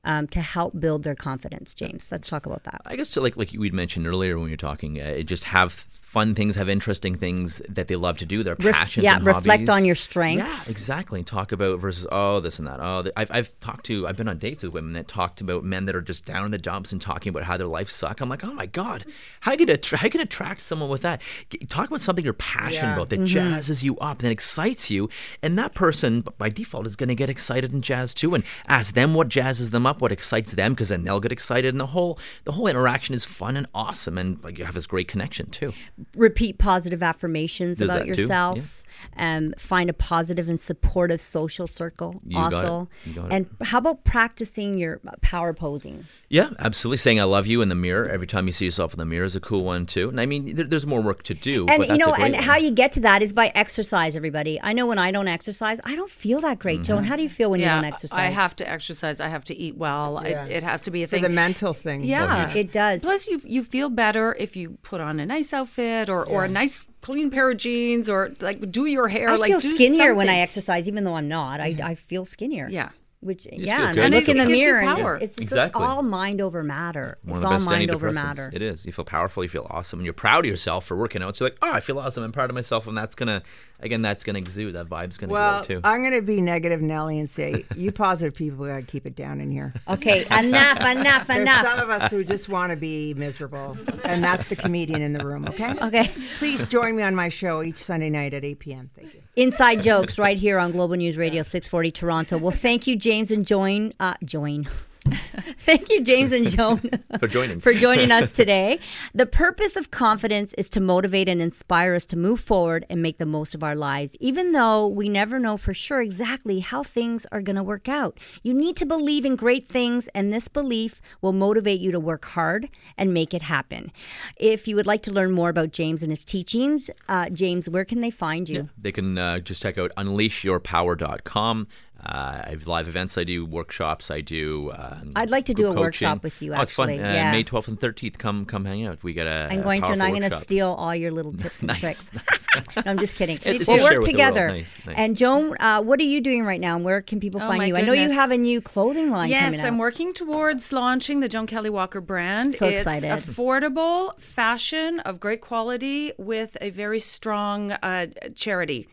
[0.04, 2.10] um, to help build their confidence, James?
[2.10, 2.80] Let's talk about that.
[2.86, 5.72] I guess to like like we'd mentioned earlier when we were talking, uh, just have
[5.92, 9.04] fun things, have interesting things that they love to do, their Ref- passions.
[9.04, 9.68] yeah, and reflect hobbies.
[9.68, 10.42] on your strengths.
[10.44, 11.20] Yeah, exactly.
[11.20, 12.78] And talk about versus oh this and that.
[12.80, 15.64] Oh, th- I've I've talked to I've been on dates with women that talked about
[15.64, 18.20] men that are just down in the dumps and talking about how their life suck.
[18.20, 19.04] I'm like, oh my god,
[19.40, 21.20] how you get how you can attract someone with that?
[21.50, 22.94] G- Talk about something you're passionate Yeah.
[22.94, 23.36] about that Mm-hmm.
[23.54, 25.10] jazzes you up and excites you,
[25.42, 28.34] and that person by default is going to get excited and jazzed too.
[28.34, 31.74] And ask them what jazzes them up, what excites them, because then they'll get excited,
[31.74, 34.86] and the whole the whole interaction is fun and awesome, and like you have this
[34.86, 35.72] great connection too.
[36.14, 38.77] Repeat positive affirmations Does about yourself.
[39.16, 42.20] Um, find a positive and supportive social circle.
[42.24, 42.56] You got it.
[42.56, 43.32] also, You got it.
[43.32, 46.04] and how about practicing your power posing?
[46.28, 46.98] Yeah, absolutely.
[46.98, 49.24] Saying "I love you" in the mirror every time you see yourself in the mirror
[49.24, 50.08] is a cool one too.
[50.08, 52.24] And I mean, there, there's more work to do, And but you know, a great
[52.26, 52.42] and one.
[52.44, 54.14] how you get to that is by exercise.
[54.14, 56.82] Everybody, I know when I don't exercise, I don't feel that great.
[56.82, 58.18] Joan, how do you feel when you don't exercise?
[58.18, 59.20] I have to exercise.
[59.20, 60.20] I have to eat well.
[60.24, 60.44] Yeah.
[60.44, 61.22] It, it has to be a For thing.
[61.22, 62.04] the mental thing.
[62.04, 63.00] yeah, It does.
[63.00, 66.48] Plus, you you feel better if you put on a nice outfit or, or a
[66.48, 69.30] nice clean pair of jeans or like do your hair.
[69.30, 71.58] I like feel skinnier when I exercise, even though I'm not.
[71.58, 72.68] I, I feel skinnier.
[72.70, 72.90] Yeah.
[73.20, 74.00] Which feel yeah, and.
[74.00, 75.14] I And look it- in the it gives you mirror, and power.
[75.16, 75.80] it's, it's Exactly.
[75.80, 77.18] just all mind over matter.
[77.24, 78.50] One it's of the all best mind over matter.
[78.52, 78.86] It is.
[78.86, 79.42] You feel powerful.
[79.42, 81.34] You feel awesome, and you're proud of yourself for working out.
[81.36, 82.22] So you're like, oh, I feel awesome.
[82.22, 83.42] I'm proud of myself, and that's gonna,
[83.80, 84.76] again, that's gonna exude.
[84.76, 85.80] That vibe's gonna Well, go too.
[85.82, 89.16] I'm going to be negative Nelly and say, you positive people got to keep it
[89.16, 89.74] down in here.
[89.88, 91.26] Okay, enough, enough, enough.
[91.26, 91.66] There's enough.
[91.66, 95.24] some of us who just want to be miserable, and that's the comedian in the
[95.26, 95.74] room, okay?
[95.88, 96.10] Okay.
[96.38, 98.90] Please join me on my show each Sunday night at 8 p.m.
[98.94, 99.22] Thank you.
[99.36, 102.38] Inside jokes right here on Global News Radio 640 Toronto.
[102.38, 103.94] Well, thank you, James and Join.
[103.98, 104.68] Uh, join.
[105.60, 106.80] thank you, James and Joan,
[107.18, 107.60] For joining.
[107.60, 108.80] for joining us today.
[109.14, 113.18] The purpose of confidence is to motivate and inspire us to move forward and make
[113.18, 117.26] the most of our lives, even though we never know for sure exactly how things
[117.32, 118.18] are going to work out.
[118.42, 122.24] You need to believe in great things, and this belief will motivate you to work
[122.26, 123.92] hard and make it happen.
[124.36, 127.84] If you would like to learn more about James and his teachings, uh, James, where
[127.84, 128.68] can they find you?
[128.76, 131.68] They can uh, just check out unleashyourpower.com.
[132.00, 134.70] Uh, I have live events I do, workshops I do.
[134.72, 136.90] Um, I'd like to do group a workshop with you, Oh, it's fun.
[136.90, 137.04] actually.
[137.04, 137.32] Uh, Yeah.
[137.32, 138.18] May 12th and 13th.
[138.18, 139.02] Come come hang out.
[139.02, 139.48] We got a.
[139.50, 141.80] I'm a going to, and I'm going to steal all your little tips and Nice,
[141.80, 142.10] tricks.
[142.14, 142.44] nice.
[142.76, 143.38] No, I'm just kidding.
[143.44, 144.34] It's we'll to work share with the world.
[144.34, 144.48] together.
[144.48, 144.94] Nice, nice.
[144.96, 146.76] And Joan, uh, what are you doing right now?
[146.76, 147.76] And where can people Oh, find my you?
[147.76, 149.66] I know you have a new clothing line coming Yes, out.
[149.66, 152.54] I'm working towards launching the Joan Kelley Walker brand.
[152.54, 153.10] So it's excited.
[153.10, 158.88] affordable fashion of great quality with a very strong uh, charity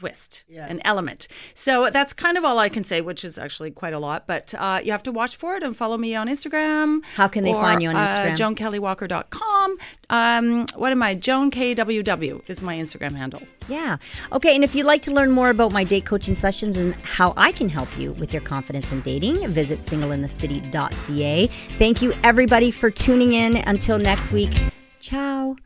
[0.00, 1.28] twist, an element.
[1.54, 4.26] So that's kind of all I can say, which is actually quite a lot.
[4.26, 7.04] But uh, you have to watch for it and follow me on Instagram.
[7.16, 8.54] How can they or, find you on Uh, Instagram?
[8.56, 9.76] JoanKellyWalker.com.
[10.08, 11.14] Um, what am I?
[11.14, 13.42] Joan KWW is my Instagram handle.
[13.68, 13.98] Yeah.
[14.32, 14.54] Okay.
[14.54, 17.52] And if you'd like to learn more about my date coaching sessions and how I
[17.52, 21.46] can help you with your confidence in dating, visit singleinthecity.ca.
[21.78, 23.56] Thank you, everybody, for tuning in.
[23.56, 24.52] Until next week,
[25.00, 25.56] ciao.